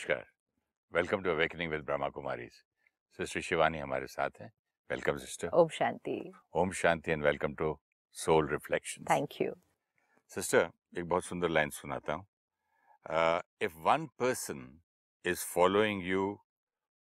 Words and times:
नमस्कार। 0.00 0.24
Welcome 0.92 1.22
to 1.22 1.30
awakening 1.30 1.70
with 1.70 1.80
Brahma 1.84 2.08
Kumari. 2.08 2.46
Sister 3.18 3.40
Shivani 3.40 3.78
हमारे 3.78 4.06
साथ 4.06 4.40
हैं। 4.40 4.50
Welcome 4.90 5.16
sister. 5.16 5.48
ओम 5.54 5.68
शांति। 5.68 6.32
ओम 6.56 6.70
शांति 6.72 7.12
and 7.12 7.24
welcome 7.24 7.54
to 7.54 7.68
soul 8.16 8.48
reflection 8.50 9.04
thank 9.10 9.40
you. 9.40 9.52
Sister 10.32 10.70
एक 10.98 11.08
बहुत 11.08 11.24
सुंदर 11.24 11.48
लाइन 11.48 11.70
सुनाता 11.70 12.12
हूँ। 12.12 12.26
If 13.62 13.76
one 13.88 14.06
person 14.18 14.64
is 15.24 15.44
following 15.46 16.06
you 16.06 16.24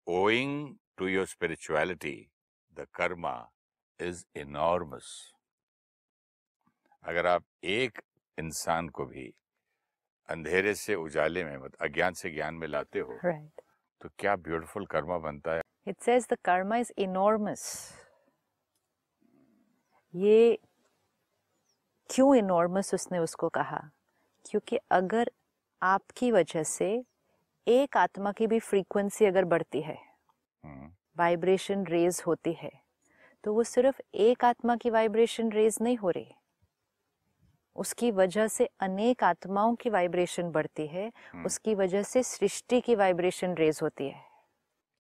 owing 0.07 0.75
to 0.97 1.07
your 1.07 1.25
spirituality 1.27 2.17
the 2.77 2.87
karma 2.95 3.37
is 3.99 4.25
enormous 4.39 5.09
अगर 7.03 7.27
आप 7.27 7.45
एक 7.75 8.01
इंसान 8.37 8.89
को 8.89 9.05
भी 9.05 9.33
अंधेरे 10.29 10.73
से 10.75 10.95
उजाले 10.95 11.43
में 11.43 11.57
मत 11.57 11.75
अज्ञान 11.81 12.13
से 12.13 12.29
ज्ञान 12.29 12.55
में 12.55 12.67
लाते 12.67 12.99
हो 12.99 13.19
राइट 13.25 13.61
तो 14.01 14.09
क्या 14.19 14.35
ब्यूटीफुल 14.35 14.85
कर्मा 14.85 15.17
बनता 15.17 15.55
है? 15.55 15.61
It 15.87 15.99
says 16.01 16.27
the 16.33 16.37
karma 16.45 16.77
is 16.77 16.91
enormous 16.97 17.63
ये 20.15 20.57
क्यों 22.09 22.35
इनॉर्मस 22.35 22.93
उसने 22.93 23.19
उसको 23.19 23.49
कहा? 23.49 23.81
क्योंकि 24.45 24.77
अगर 24.91 25.31
आपकी 25.81 26.31
वजह 26.31 26.63
से 26.63 27.03
एक 27.67 27.97
आत्मा 27.97 28.31
की 28.31 28.47
भी 28.47 28.59
फ्रीक्वेंसी 28.59 29.25
अगर 29.25 29.45
बढ़ती 29.45 29.81
है 29.81 29.97
हम्म, 30.63 30.91
वाइब्रेशन 31.17 31.85
रेज 31.85 32.23
होती 32.27 32.53
है 32.53 32.71
तो 33.43 33.53
वो 33.53 33.63
सिर्फ़ 33.63 34.01
एक 34.15 34.45
आत्मा 34.45 34.75
की 34.75 34.89
वाइब्रेशन 34.89 35.51
रेज 35.51 35.77
नहीं 35.81 35.97
हो 35.97 36.09
रही। 36.09 36.35
उसकी 37.75 38.11
वजह 38.11 38.47
से 38.47 38.69
अनेक 38.81 39.23
आत्माओं 39.23 39.75
की 39.75 39.89
वाइब्रेशन 39.89 40.51
बढ़ती 40.51 40.87
है 40.87 41.11
हम्म। 41.33 41.45
उसकी 41.45 41.75
वजह 41.75 42.03
से 42.03 42.23
सृष्टि 42.23 42.79
की 42.81 42.95
वाइब्रेशन 42.95 43.55
रेज 43.55 43.79
होती 43.81 44.07
है। 44.07 44.23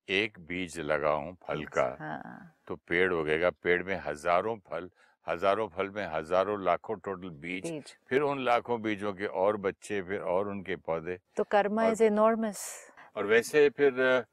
एक 0.07 0.39
बीज 0.47 0.79
लगाऊँ 0.81 1.33
फल 1.43 1.63
का 1.73 1.85
हाँ। 1.99 2.51
तो 2.67 2.75
पेड़ 2.87 3.11
उगेगा 3.13 3.49
पेड़ 3.63 3.81
में 3.83 3.99
हज़ारों 4.05 4.55
फल 4.69 4.89
हज़ारों 5.27 5.67
फल 5.67 5.89
में 5.89 6.05
हज़ारों 6.07 6.61
लाखों 6.63 6.95
टोटल 6.95 7.29
बीज 7.29 7.71
बीज। 7.71 7.95
फिर 8.09 8.21
उन 8.21 8.43
लाखों 8.45 8.81
बीजों 8.81 9.13
के 9.13 9.25
और 9.43 9.57
बच्चे 9.57 10.01
फिर 10.01 10.19
और 10.33 10.49
उनके 10.49 10.75
पौधे। 10.85 11.17
तो 11.37 11.43
कर्मा 11.51 11.87
इज़ 11.87 12.03
इनॉर्मस 12.03 12.69
और 13.15 13.25
वैसे 13.25 13.69
फिर 13.69 14.25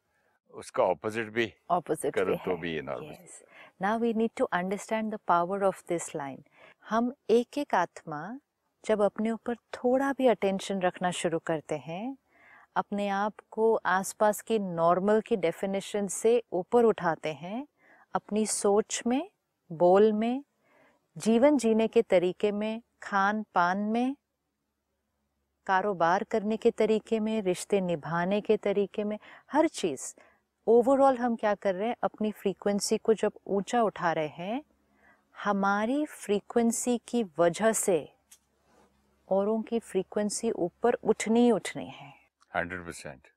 उसका 0.54 0.82
ऑपोजिट 0.84 1.28
भी 1.32 1.52
ऑपोजिट 1.70 2.14
करो 2.14 2.34
भी 2.34 2.44
तो 2.44 2.56
भी 2.56 2.78
yes 2.78 3.42
now 3.80 3.92
we 3.98 4.12
need 4.12 4.32
to 4.36 4.46
understand 4.52 5.12
the 5.12 5.18
power 5.30 5.58
of 5.68 5.78
this 5.90 6.08
line 6.14 6.42
हम 6.86 7.12
एक 7.30 7.58
एक 7.58 7.74
आत्मा 7.74 8.38
जब 8.84 9.02
अपने 9.02 9.30
ऊपर 9.30 9.54
थोड़ा 9.54 10.12
भी 10.12 10.26
अटेंशन 10.26 10.80
रखना 10.80 11.10
शुरू 11.10 11.38
करते 11.38 11.74
हैं, 11.74 12.16
अपने 12.76 13.08
आप 13.08 13.34
को 13.50 13.74
आसपास 13.86 14.40
की 14.40 14.58
नॉर्मल 14.58 15.20
की 15.20 15.36
डेफिनेशन 15.36 16.06
से 16.06 16.42
ऊपर 16.52 16.84
उठाते 16.84 17.32
हैं, 17.32 17.66
अपनी 18.14 18.46
सोच 18.46 19.02
में, 19.06 19.30
बोल 19.72 20.12
में, 20.12 20.44
जीवन 21.16 21.56
जीने 21.56 21.88
के 21.88 22.02
तरीके 22.02 22.52
में, 22.52 22.82
खान 23.02 23.44
पान 23.54 23.78
में, 23.78 24.16
कारोबार 25.66 26.24
करने 26.24 26.56
के 26.56 26.70
तरीके 26.70 27.20
में, 27.20 27.42
रिश्ते 27.42 27.80
निभाने 27.80 28.40
के 28.40 28.56
तरीके 28.56 29.04
में, 29.04 29.18
हर 29.52 29.68
चीज़। 29.68 30.14
ओवरऑल 30.66 31.16
हम 31.16 31.36
क्या 31.36 31.54
कर 31.54 31.74
रहे 31.74 31.88
हैं, 31.88 31.96
अपनी 32.02 32.32
फ्रीक्वेंसी 32.32 32.98
को 32.98 33.14
जब 33.14 33.32
ऊँचा 33.46 33.82
उठा 33.82 34.12
रहे 34.12 34.28
हैं 34.28 34.62
हमारी 35.36 36.04
फ्रीक्वेंसी 36.06 36.96
की 37.08 37.22
वजह 37.38 37.72
से 37.72 37.96
औरों 39.28 39.60
की 39.62 39.78
फ्रीक्वेंसी 39.78 40.50
ऊपर 40.50 40.94
उठनी 41.04 41.50
उठनी 41.50 41.86
है। 41.86 42.12
100% 42.56 43.30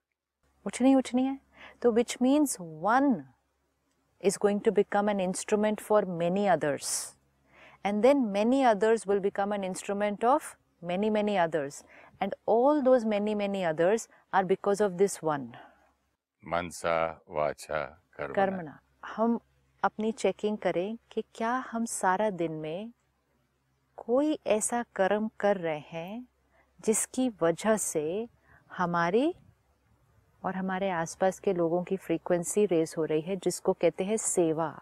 उठनी 0.66 0.94
उठनी 0.96 1.24
है। 1.24 1.40
तो 1.82 1.92
which 1.92 2.18
means 2.22 2.58
one 2.60 3.24
is 4.24 4.38
going 4.42 4.62
to 4.62 4.72
become 4.72 5.10
an 5.10 5.20
instrument 5.20 5.82
for 5.82 6.06
many 6.20 6.46
others 6.48 6.92
and 7.86 8.02
then 8.02 8.18
many 8.28 8.62
others 8.64 9.08
will 9.08 9.20
become 9.20 9.54
an 9.54 9.64
instrument 9.64 10.26
of 10.26 10.56
many 10.84 11.10
many 11.10 11.36
others 11.38 11.84
and 12.22 12.36
all 12.48 12.82
those 12.82 13.06
many 13.06 13.36
many 13.36 13.64
others 13.64 14.08
are 14.34 14.44
because 14.46 14.84
of 14.84 14.92
this 14.94 15.24
one 15.24 15.52
मनसा 16.44 16.98
वाचा 17.30 17.84
कर्मणा। 18.20 18.80
हम 19.06 19.40
अपनी 19.86 20.12
checking 20.12 20.58
करें 20.58 20.98
कि 21.12 21.24
क्या 21.36 21.52
हम 21.72 21.86
सारा 21.86 22.30
दिन 22.30 22.52
में 22.52 22.92
कोई 23.98 24.40
ऐसा 24.48 24.84
कर्म 24.96 25.30
कर 25.40 25.58
रहे 25.58 25.80
हैं 25.80 26.28
जिसकी 26.86 27.30
वजह 27.42 27.78
से 27.78 28.30
हमारी 28.78 29.36
और 30.44 30.56
हमारे 30.56 30.90
आसपास 30.90 31.40
के 31.40 31.54
लोगों 31.54 31.84
की 31.84 31.98
फ्रीक्वेंसी 31.98 32.66
रेज 32.66 32.96
हो 32.98 33.06
रही 33.06 33.22
है 33.22 33.36
जिसको 33.36 33.74
कहते 33.74 34.04
हैं 34.04 34.18
सेवा। 34.18 34.82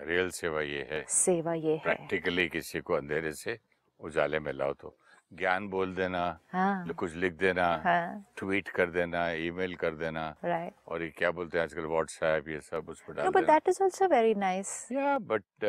रियल 0.00 0.30
सेवा 0.30 0.60
ये 0.60 0.88
है। 0.90 1.04
सेवा 1.08 1.54
ये 1.54 1.72
है। 1.72 1.78
प्रैक्टिकली 1.78 2.48
किसी 2.48 2.80
को 2.80 2.94
अंधेरे 2.94 3.32
से 3.32 3.58
उजाले 4.00 4.38
में 4.38 4.52
लाओ 4.52 4.72
तो। 4.72 4.98
ज्ञान 5.38 5.68
बोल 5.68 5.94
देना 5.94 6.22
हाँ। 6.52 6.92
कुछ 6.98 7.14
लिख 7.16 7.32
देना 7.38 7.66
हाँ। 7.84 8.24
ट्वीट 8.36 8.68
कर 8.76 8.90
देना 8.90 9.28
ईमेल 9.46 9.74
कर 9.82 9.94
देना 9.96 10.24
राइट 10.44 10.72
और 10.88 11.02
ये 11.02 11.08
क्या 11.18 11.30
बोलते 11.30 11.58
हैं 11.58 11.62
आजकल 11.64 11.86
व्हाट्सएप 11.92 12.48
ये 12.48 12.60
सब 12.60 12.88
उस 12.90 13.00
पर 13.08 13.14
डाल 13.14 13.30
देना। 13.30 13.46
That 13.52 13.68
is 13.68 13.82
also 13.82 14.08
very 14.08 14.34
nice 14.34 14.70
yeah 14.92 15.18
but 15.32 15.64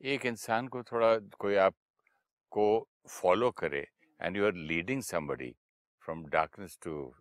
एक 0.00 0.26
इंसान 0.26 0.68
को 0.68 0.82
थोड़ा 0.82 1.14
कोई 1.38 1.54
आपको 1.66 2.66
फॉलो 3.20 3.50
करे 3.62 3.86
and 4.20 4.36
you 4.36 4.46
are 4.46 4.54
leading 4.72 5.02
somebody 5.02 5.54
from 6.04 6.24
darkness 6.32 6.78
to 6.84 7.12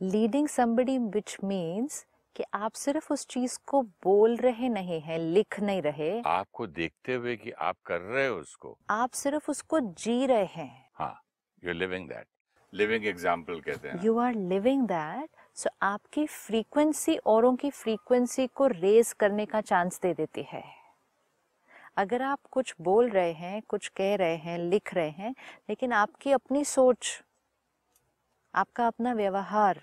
leading 0.00 0.48
somebody 0.48 0.94
which 1.14 1.32
means 1.48 1.98
कि 2.36 2.44
आप 2.54 2.72
सिर्फ़ 2.74 3.12
उस 3.12 3.26
चीज़ 3.26 3.58
को 3.66 3.82
बोल 4.04 4.36
रहे 4.36 4.68
नहीं 4.68 5.00
हैं 5.00 5.18
लिख 5.18 5.60
नहीं 5.60 5.82
रहे। 5.82 6.10
आपको 6.26 6.66
देखते 6.66 7.14
हुए 7.14 7.36
कि 7.36 7.50
आप 7.50 7.76
कर 7.86 8.00
रहे 8.00 8.26
हो 8.26 8.36
उसको। 8.36 8.76
आप 8.90 9.10
सिर्फ़ 9.12 9.50
उसको 9.50 9.80
जी 9.80 10.26
रहे 10.26 10.44
हैं। 10.44 10.90
हाँ 10.94 11.14
you 11.62 11.70
are 11.70 11.76
living 11.76 12.08
that 12.08 12.26
living 12.72 13.06
example 13.06 13.60
कहते 13.60 13.88
हैं। 13.88 14.02
You 14.04 14.18
are 14.18 14.34
living 14.34 14.86
that 14.86 15.28
so 15.56 15.70
आपकी 15.82 16.26
फ्रीक्वेंसी 16.26 17.16
औरों 17.26 17.54
की 17.56 17.70
फ्रीक्वेंसी 17.70 18.46
को 18.46 18.66
रेज 18.66 19.12
करने 19.12 19.46
का 19.46 19.60
चांस 19.60 20.00
दे 20.02 20.12
देती 20.14 20.46
है। 20.52 20.62
अगर 21.96 22.22
आप 22.22 22.40
कुछ 22.50 22.74
बोल 22.80 23.08
रहे 23.10 23.32
हैं 23.32 23.60
कुछ 23.68 23.88
कह 23.88 24.14
रहे 24.16 24.36
हैं 24.36 24.58
लिख 24.60 24.94
रहे 24.94 25.10
हैं 25.10 25.34
लेकिन 25.68 25.92
आपकी 25.92 26.32
अपनी 26.32 26.64
सोच 26.64 27.20
आपका 28.54 28.86
अपना 28.86 29.12
व्यवहार 29.12 29.80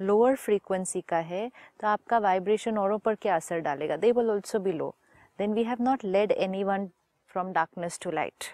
लोअर 0.00 0.36
फ्रीक्वेंसी 0.36 1.00
का 1.00 1.18
है 1.18 1.50
तो 1.80 1.86
आपका 1.88 2.18
वाइब्रेशन 2.18 2.78
औरों 2.78 2.98
पर 2.98 3.14
क्या 3.14 3.36
असर 3.36 3.60
डालेगा? 3.60 3.96
They 3.96 4.12
will 4.12 4.30
also 4.30 4.58
be 4.58 4.72
low 4.72 4.94
then 5.38 5.54
we 5.54 5.64
have 5.64 5.82
not 5.82 6.04
led 6.04 6.32
anyone 6.64 6.88
from 7.30 7.52
darkness 7.52 7.98
to 8.02 8.10
light 8.10 8.44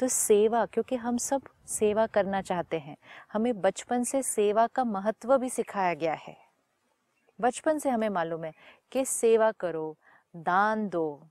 तो 0.00 0.08
सेवा, 0.08 0.64
क्योंकि 0.66 0.96
हम 0.96 1.16
सब 1.16 1.42
सेवा 1.66 2.06
करना 2.06 2.40
चाहते 2.42 2.78
हैं, 2.78 2.96
हमें 3.32 3.60
बचपन 3.60 4.02
से 4.04 4.22
सेवा 4.22 4.66
का 4.66 4.84
महत्व 4.84 5.36
भी 5.38 5.48
सिखाया 5.50 5.94
गया 5.94 6.14
है। 6.14 6.36
बचपन 7.38 7.78
से 7.78 7.90
हमें 7.90 8.08
मालूम 8.08 8.44
है 8.44 8.52
कि 8.92 9.04
सेवा 9.04 9.50
करो, 9.52 9.96
दान 10.34 10.88
दो। 10.88 11.22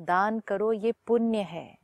दान 0.00 0.38
करो, 0.40 0.72
ये 0.72 0.92
पुण्य 1.06 1.38
है। 1.38 1.78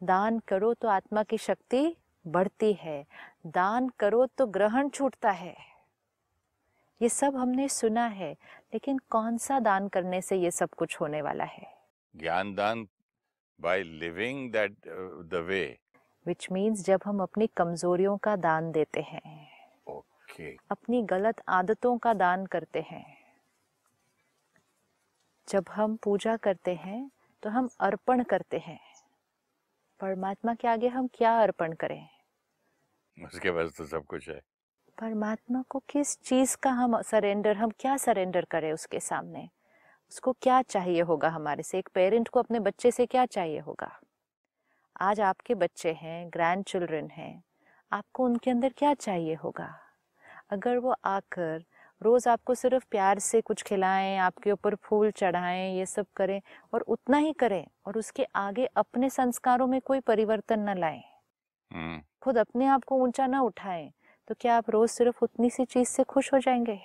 दान 0.00 0.38
करो 0.38 0.72
तो 0.74 0.88
आत्मा 0.88 1.22
की 1.22 1.38
शक्ति 1.38 1.96
बढ़ती 2.24 2.72
है। 2.72 3.04
दान 3.46 3.88
करो 3.98 4.26
तो 4.28 4.46
ग्रहण 4.46 4.88
छूटता 4.88 5.30
है। 5.30 5.56
ये 7.00 7.08
सब 7.08 7.36
हमने 7.36 7.68
सुना 7.68 8.06
है 8.06 8.32
लेकिन 8.74 8.98
कौन 9.10 9.36
सा 9.38 9.58
दान 9.60 9.88
करने 9.88 10.20
से 10.22 10.36
ये 10.36 10.50
सब 10.50 10.74
कुछ 10.74 11.00
होने 11.00 11.22
वाला 11.22 11.44
है? 11.44 11.66
ज्ञान 12.14 12.54
दान 12.54 12.86
by 13.60 13.82
living 13.82 14.50
that 14.52 14.76
the 15.30 15.44
way 15.48 15.78
which 16.26 16.48
means 16.52 16.84
जब 16.84 17.00
हम 17.04 17.20
अपनी 17.22 17.46
कमजोरियों 17.46 18.16
का 18.18 18.36
दान 18.36 18.70
देते 18.72 19.00
हैं। 19.00 19.22
Okay 19.86 20.54
okay. 20.54 20.66
अपनी 20.70 21.02
गलत 21.02 21.42
आदतों 21.48 21.96
का 21.98 22.14
दान 22.14 22.46
करते 22.46 22.80
हैं। 22.80 23.04
जब 25.48 25.64
हम 25.68 25.96
पूजा 25.96 26.36
करते 26.36 26.74
हैं 26.74 27.10
तो 27.42 27.50
हम 27.50 27.68
अर्पण 27.80 28.22
करते 28.22 28.58
हैं। 28.58 28.78
परमात्मा 30.00 30.54
के 30.54 30.68
आगे 30.68 30.88
हम 30.88 31.08
क्या 31.14 31.38
अर्पण 31.40 31.72
करें? 31.72 32.08
उसके 33.16 33.50
पास 33.50 33.72
तो 33.78 33.84
सब 33.86 34.04
कुछ 34.04 34.28
है। 34.28 34.40
परमात्मा 34.98 35.62
को 35.68 35.82
किस 35.88 36.16
चीज़ 36.20 36.56
का 36.56 36.70
हम 36.70 37.00
सरेंडर, 37.02 37.56
हम 37.56 37.70
क्या 37.70 37.96
सरेंडर 37.96 38.44
करें 38.44 38.72
उसके 38.72 39.00
सामने? 39.00 39.48
उसको 40.12 40.32
क्या 40.32 40.62
चाहिए 40.62 41.00
होगा 41.00 41.28
हमारे 41.28 41.62
से? 41.62 41.78
एक 41.78 41.88
पेरेंट 41.94 42.28
को 42.28 42.40
अपने 42.40 42.60
बच्चे 42.60 42.90
से 42.90 43.06
क्या 43.06 43.26
चाहिए 43.26 43.58
होगा? 43.58 43.90
आज 45.00 45.20
आपके 45.20 45.54
बच्चे 45.54 45.92
हैं 45.92 46.28
ग्रैंड 46.28 46.64
चिल्ड्रन 46.64 47.08
हैं, 47.10 47.42
आपको 47.92 48.24
उनके 48.24 48.50
अंदर 48.50 48.72
क्या 48.78 48.94
चाहिए 48.94 49.34
होगा? 49.34 49.68
अगर 50.50 50.78
वो 50.78 50.94
आकर 51.04 51.64
रोज 52.02 52.28
आपको 52.28 52.54
सिर्फ़ 52.54 52.84
प्यार 52.90 53.18
से 53.18 53.40
कुछ 53.40 53.62
खिलाएँ, 53.62 54.16
आपके 54.18 54.52
ऊपर 54.52 54.74
फूल 54.74 55.10
चढ़ाएँ, 55.10 55.78
ये 55.78 55.86
सब 55.86 56.06
करें 56.16 56.40
और 56.74 56.80
उतना 56.80 57.18
ही 57.18 57.32
करें 57.32 57.66
और 57.86 57.98
उसके 57.98 58.24
आगे 58.36 58.66
अपने 58.76 59.10
संस्कारों 59.10 59.66
में 59.66 59.80
कोई 59.80 60.00
परिवर्तन 60.00 60.68
न 60.68 60.78
लाएँ। 60.78 61.02
खुद 62.22 62.38
अपने 62.38 62.66
आप 62.66 62.84
को 62.84 62.96
ऊँचा 62.96 63.26
ना 63.26 63.40
उठाएँ 63.42 63.90
तो 64.28 64.34
क्या 64.40 64.56
आप 64.56 64.70
रोज 64.70 64.90
सिर्फ़ 64.90 65.18
उतनी 65.22 65.50
सी 65.50 65.64
चीज़ 65.64 65.88
से 65.88 66.04
खुश 66.04 66.32
हो 66.34 66.38
जाएँगे? 66.38 66.78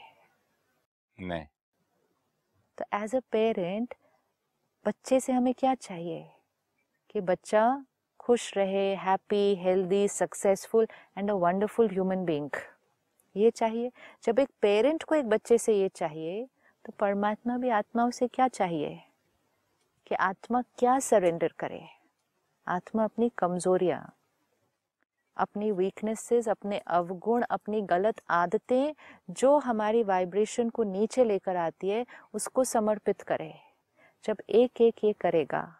नहीं। 1.18 1.46
तो 2.78 2.86
एज 2.94 3.16
अ 3.16 3.20
पेरेंट 3.32 3.94
बच्चे 4.86 5.20
से 5.20 5.34
हमें 5.34 5.54
क्या 5.54 5.74
चाहिए? 5.76 6.24
कि 7.10 7.22
बच्चा 7.22 7.64
खुश 8.20 8.58
रहे 8.58 8.96
happy 8.96 9.56
healthy 9.56 10.08
successful 10.08 10.88
and 11.18 11.32
a 11.32 11.34
wonderful 11.34 11.90
human 11.90 12.26
being 12.26 12.50
ये 13.36 13.52
चाहिए। 13.52 13.92
जब 14.24 14.40
एक 14.40 14.50
पेरेंट 14.62 15.04
को 15.04 15.16
एक 15.16 15.30
बच्चे 15.30 15.58
से 15.58 15.74
ये 15.74 15.90
चाहिए 15.90 16.46
तो 16.86 16.94
परमात्मा 17.00 17.58
भी 17.58 17.70
आत्माओं 17.70 18.12
से 18.12 18.28
क्या 18.28 18.48
चाहिए? 18.48 19.00
कि 20.08 20.16
आत्मा 20.16 20.62
क्या 20.80 21.00
सरेंडर 21.00 21.54
करे? 21.60 21.84
आत्मा 22.68 23.04
अपनी 23.04 23.32
कमजोरियाँ 23.38 24.02
अपनी 25.42 25.72
वीकनेसेस 25.72 26.50
अपने 26.50 26.78
अवगुण 26.78 27.44
अपनी 27.50 27.82
गलत 27.82 28.22
आदतें 28.30 28.94
जो 29.30 29.58
हमारी 29.60 30.04
वाइब्रेशन 30.04 30.70
को 30.70 30.84
नीचे 30.84 31.24
लेकर 31.24 31.56
आती 31.56 31.90
है 31.90 32.06
उसको 32.34 32.64
समर्पित 32.64 33.22
करे। 33.22 33.54
जब 34.24 34.38
एक 34.50 34.82
एक 34.82 35.04
ये 35.04 35.14
करेगा 35.14 35.78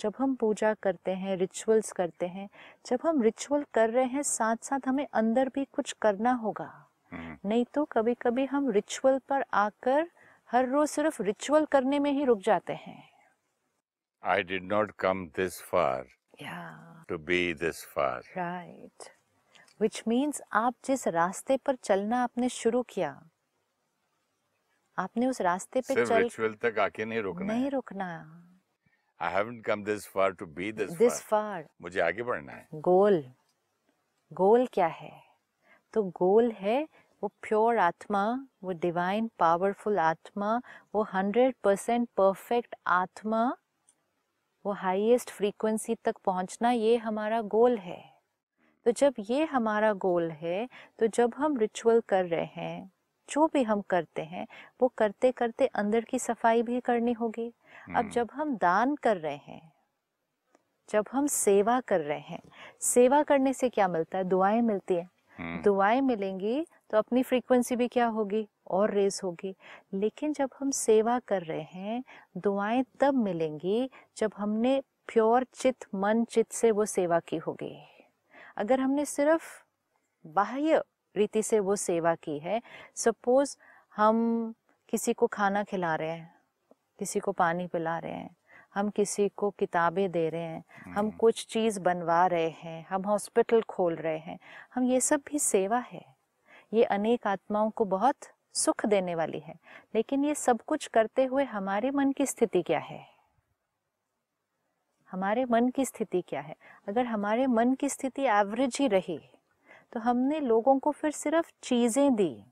जब 0.00 0.14
हम 0.18 0.34
पूजा 0.34 0.74
करते 0.74 1.10
हैं 1.10 1.36
रिचुअल्स 1.36 1.92
करते 1.92 2.26
हैं 2.26 2.48
जब 2.86 2.98
हम 3.04 3.22
रिचुअल 3.22 3.64
कर 3.74 3.90
रहे 3.90 4.04
हैं 4.04 4.22
साथ 4.22 4.56
साथ 4.62 4.88
हमें 4.88 5.06
अंदर 5.12 5.48
भी 5.48 5.64
कुछ 5.64 5.92
करना 6.02 6.32
होगा। 6.32 6.88
हम्म, 7.12 7.38
नहीं 7.48 7.64
तो 7.74 7.84
कभी 7.84 8.14
कभी 8.14 8.44
हम 8.44 8.70
रिचुअल 8.70 9.18
पर 9.28 9.44
आकर 9.54 10.10
हर 10.50 10.68
रोज 10.68 10.88
सिर्फ़ 10.88 11.22
रिचुअल 11.22 11.64
करने 11.64 11.98
में 11.98 12.12
ही 12.12 12.24
रुक 12.24 12.40
जाते 12.40 12.72
हैं। 12.72 13.08
Did 14.22 14.64
not 14.72 14.86
come 15.04 15.26
this 15.32 15.54
far. 15.74 16.04
या 16.42 16.87
to 17.08 17.18
be 17.18 17.40
this 17.62 17.82
far. 17.94 18.20
Right 18.36 19.08
which 19.80 20.02
means 20.08 20.42
आप 20.52 20.74
जिस 20.84 21.06
रास्ते 21.08 21.56
पर 21.56 21.74
चलना 21.74 22.22
आपने 22.22 22.48
शुरू 22.48 22.82
किया 22.88 23.10
आपने 24.98 25.26
उस 25.26 25.40
रास्ते 25.40 25.80
पे 25.80 25.94
सिर्फ़ 25.94 26.08
चल 26.08 26.22
रिचुअल 26.22 26.54
तक 26.62 26.78
आके 26.78 27.04
नहीं 27.04 27.20
रुकना 27.22 27.52
नहीं 27.52 27.64
है। 27.64 27.70
रुकना। 27.70 28.08
I 29.20 29.32
haven't 29.32 29.64
come 29.64 29.84
this 29.84 30.06
far 30.06 30.32
to 30.32 30.46
be 30.46 30.70
this 30.72 30.90
this 30.98 31.20
far 31.22 31.68
मुझे 31.82 32.00
आगे 32.00 32.22
बढ़ना 32.22 32.52
है। 32.52 32.66
गोल 32.74 33.22
गोल 34.30 34.66
क्या 34.72 34.86
है? 34.86 35.12
तो 35.94 36.02
गोल 36.18 36.50
है 36.52 36.88
वो 37.22 37.28
प्योर 37.42 37.78
आत्मा 37.78 38.24
वो 38.62 38.72
डिवाइन 38.72 39.30
पावरफुल 39.38 39.98
आत्मा 39.98 40.60
वो 40.94 41.02
हंड्रेड 41.14 41.54
परसेंट 41.64 42.08
परफेक्ट 42.16 42.74
आत्मा 42.86 43.40
वो 44.68 44.72
हाईएस्ट 44.74 45.30
फ्रीक्वेंसी 45.30 45.94
तक 45.94 46.16
पहुँचना 46.24 46.70
ये 46.70 46.96
हमारा 46.96 47.40
गोल 47.42 47.76
है। 47.78 47.98
तो 48.86 48.90
जब 48.90 49.14
ये 49.20 49.44
हमारा 49.44 49.92
गोल 49.92 50.30
है 50.30 50.68
तो 50.98 51.06
जब 51.06 51.34
हम 51.36 51.56
रिचुअल 51.56 52.00
कर 52.08 52.24
रहे 52.24 52.44
हैं 52.56 52.90
जो 53.28 53.46
भी 53.46 53.62
हम 53.62 53.80
करते 53.80 54.22
हैं 54.22 54.46
वो 54.82 54.88
करते 54.98 55.32
करते 55.32 55.66
अंदर 55.66 56.04
की 56.04 56.18
सफ़ाई 56.18 56.62
भी 56.62 56.80
करनी 56.80 57.12
होगी। 57.12 57.52
अब 57.94 58.08
हम्म, 58.08 58.08
जब 58.08 58.30
हम 58.32 58.56
दान 58.56 58.94
कर 58.96 59.16
रहे 59.16 59.36
हैं 59.36 59.60
जब 60.88 61.04
हम 61.12 61.26
सेवा 61.26 61.80
कर 61.80 62.00
रहे 62.00 62.18
हैं 62.18 62.40
सेवा 62.80 63.22
करने 63.22 63.52
से 63.52 63.68
क्या 63.68 63.88
मिलता 63.88 64.18
है? 64.18 64.24
दुआएँ 64.24 64.60
मिलती 64.62 64.94
हैं। 64.94 65.08
हम्म, 65.38 65.64
दुआएँ 65.64 66.00
मिलेंगी 66.00 66.66
तो 66.90 66.98
अपनी 66.98 67.22
फ्रीक्वेंसी 67.22 67.76
भी 67.76 67.88
क्या 67.88 68.06
होगी? 68.08 68.46
और 68.70 68.90
रेज 68.90 69.20
होगी। 69.24 69.54
लेकिन 69.94 70.32
जब 70.32 70.50
हम 70.58 70.70
सेवा 70.70 71.18
कर 71.18 71.42
रहे 71.42 71.62
हैं 71.62 72.04
दुआएँ 72.36 72.84
तब 73.00 73.14
मिलेंगी 73.14 73.90
जब 74.16 74.32
हमने 74.36 74.82
प्योर 75.08 75.44
चित 75.54 75.84
मन 75.94 76.24
चित 76.24 76.52
से 76.52 76.70
वो 76.70 76.84
सेवा 76.86 77.20
की 77.20 77.36
होगी। 77.36 77.76
अगर 78.56 78.80
हमने 78.80 79.04
सिर्फ़ 79.04 79.44
बाह्य 80.26 80.82
रीति 81.16 81.42
से 81.42 81.60
वो 81.60 81.76
सेवा 81.76 82.14
की 82.14 82.38
है 82.38 82.60
सपोज़ 82.96 83.56
हम 83.96 84.54
किसी 84.88 85.12
को 85.12 85.26
खाना 85.26 85.62
खिला 85.64 85.94
रहे 85.94 86.10
हैं 86.10 86.34
किसी 86.98 87.20
को 87.20 87.32
पानी 87.32 87.66
पिला 87.66 87.98
रहे 87.98 88.12
हैं 88.12 88.36
हम 88.74 88.88
किसी 88.90 89.28
को 89.28 89.50
किताबें 89.50 90.10
दे 90.10 90.28
रहे 90.28 90.42
हैं 90.42 90.64
हम 90.84 90.98
हम्म, 90.98 91.10
कुछ 91.10 91.46
चीज़ 91.46 91.80
बनवा 91.80 92.26
रहे 92.26 92.48
हैं 92.48 92.86
हम 92.90 93.02
हॉस्पिटल 93.02 93.62
खोल 93.62 93.94
रहे 93.94 94.18
हैं 94.18 94.38
हम 94.74 94.84
ये 94.84 95.00
सब 95.00 95.22
भी 95.26 95.38
सेवा 95.38 95.78
है। 95.78 96.04
ये 96.72 96.84
अनेक 96.84 97.26
आत्माओं 97.26 97.70
को 97.70 97.84
बहुत 97.84 98.16
सुख 98.58 98.86
देने 98.86 99.14
वाली 99.14 99.38
है। 99.40 99.54
लेकिन 99.94 100.24
ये 100.24 100.34
सब 100.36 100.60
कुछ 100.62 100.86
करते 100.86 101.24
हुए 101.24 101.44
हमारे 101.46 101.90
मन 101.90 102.12
की 102.12 102.26
स्थिति 102.26 102.62
क्या 102.62 102.78
है? 102.80 103.00
हमारे 105.08 105.44
मन 105.44 105.68
की 105.68 105.84
स्थिति 105.84 106.22
क्या 106.22 106.40
है? 106.40 106.54
अगर 106.88 107.06
हमारे 107.06 107.46
मन 107.48 107.74
की 107.74 107.88
स्थिति 107.88 108.22
एवरेज 108.30 108.76
ही 108.80 108.88
रही 108.88 109.18
तो 109.92 110.00
हमने 110.00 110.40
लोगों 110.40 110.78
को 110.78 110.90
फिर 110.92 111.10
सिर्फ़ 111.12 111.50
चीज़ें 111.62 112.14
दी, 112.16 112.44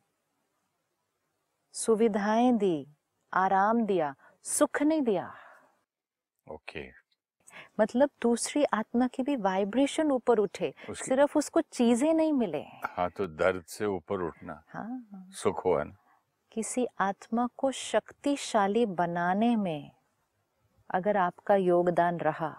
सुविधाएँ 1.75 2.53
दी, 2.53 2.87
आराम 3.33 3.85
दिया, 3.87 4.15
सुख 4.45 4.83
नहीं 4.83 5.03
दिया। 5.03 5.33
ओके 6.47 6.83
मतलब 7.81 8.11
दूसरी 8.23 8.65
आत्मा 8.65 9.07
की 9.07 9.23
भी 9.23 9.37
वाइब्रेशन 9.37 10.11
ऊपर 10.11 10.39
उठे 10.39 10.75
सिर्फ़ 10.95 11.39
उसको 11.39 11.61
चीज़ें 11.61 12.15
नहीं 12.15 12.33
मिले 12.33 12.65
हाँ। 12.85 13.09
तो 13.11 13.27
दर्द 13.27 13.65
से 13.69 13.87
ऊपर 13.87 14.23
उठना 14.23 14.63
हाँ। 14.69 15.27
सुख 15.33 15.65
हो 15.65 15.83
ना? 15.85 15.97
किसी 16.53 16.87
आत्मा 17.01 17.49
को 17.57 17.71
शक्तिशाली 17.73 18.87
बनाने 18.87 19.57
में 19.57 19.91
अगर 20.91 21.17
आपका 21.17 21.55
योगदान 21.55 22.19
रहा 22.19 22.55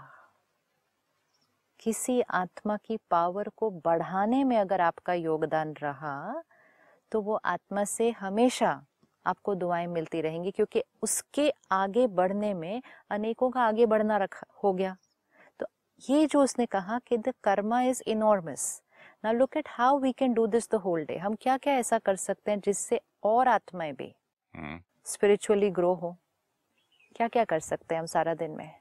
किसी 1.80 2.22
आत्मा 2.22 2.78
की 2.78 2.98
पावर 3.12 3.50
को 3.50 3.70
बढ़ाने 3.72 4.44
में 4.44 4.58
अगर 4.58 4.82
आपका 4.82 5.14
योगदान 5.14 5.74
रहा 5.74 6.44
तो 7.12 7.22
वो 7.22 7.40
आत्मा 7.46 7.84
से 7.84 8.10
हमेशा 8.12 8.86
आपको 9.26 9.56
दुआएँ 9.56 9.88
मिलती 9.88 10.22
रहेंगी 10.22 10.52
क्योंकि 10.52 10.84
उसके 11.02 11.52
आगे 11.72 12.08
बढ़ने 12.08 12.54
में 12.54 12.82
अनेकों 13.10 13.50
का 13.50 13.62
आगे 13.62 13.86
बढ़ना 13.86 14.18
रखा 14.18 14.48
हो 14.64 14.74
गया। 14.74 14.98
ये 16.02 16.26
जो 16.26 16.42
उसने 16.44 16.66
कहा 16.66 17.00
कि 17.00 17.18
the 17.18 17.34
karma 17.44 17.82
is 17.82 18.02
enormous 18.08 18.82
now 19.26 19.34
look 19.34 19.58
at 19.58 19.68
how 19.68 20.00
we 20.00 20.12
can 20.12 20.34
do 20.34 20.48
this 20.48 20.70
the 20.72 20.76
whole 20.76 21.06
day 21.06 21.18
हम 21.18 21.36
क्या 21.36 21.58
क्या 21.58 21.74
ऐसा 21.74 22.00
कर 22.00 22.16
सकते 22.16 22.52
हैं 22.52 22.60
जिससे 22.60 23.02
और 23.24 23.48
आत्माएँ 23.48 23.94
भी 23.94 24.14
हम्म, 24.56 24.80
स्पिरिचुअली 25.06 25.70
ग्रो 25.70 25.94
हो? 25.94 26.18
क्या 27.16 27.28
क्या 27.28 27.44
कर 27.44 27.60
सकते 27.60 27.96
हैं 27.96 28.00
हम 28.00 28.06
सारा 28.06 28.34
दिन 28.34 28.52
में? 28.52 28.72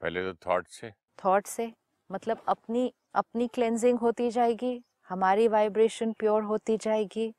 पहले 0.00 0.32
तो 0.32 0.34
थॉट 0.34 0.68
से। 0.68 0.92
थॉट 1.24 1.46
से? 1.46 1.72
मतलब 2.10 2.42
अपनी 2.48 2.92
अपनी 3.14 3.48
क्लेंजिंग 3.48 3.98
होती 3.98 4.30
जाएगी 4.30 4.84
हमारी 5.08 5.48
वाइब्रेशन 5.48 6.12
प्योर 6.12 6.42
होती 6.42 6.76
जाएगी 6.76 7.34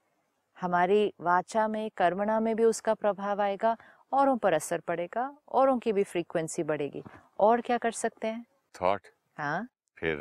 हमारी 0.61 1.13
वाचा 1.21 1.67
में 1.67 1.89
कर्मणा 1.97 2.39
में 2.39 2.55
भी 2.55 2.63
उसका 2.63 2.93
प्रभाव 2.93 3.41
आएगा 3.41 3.77
औरों 4.11 4.37
पर 4.37 4.53
असर 4.53 4.79
पड़ेगा 4.79 5.37
औरों 5.51 5.77
की 5.79 5.93
भी 5.93 6.03
फ्रीक्वेंसी 6.03 6.63
बढ़ेगी। 6.63 7.03
और 7.39 7.61
क्या 7.61 7.77
कर 7.77 7.91
सकते 7.91 8.27
हैं? 8.27 8.45
थॉट 8.81 9.01
हाँ। 9.37 9.67
फिर 9.97 10.17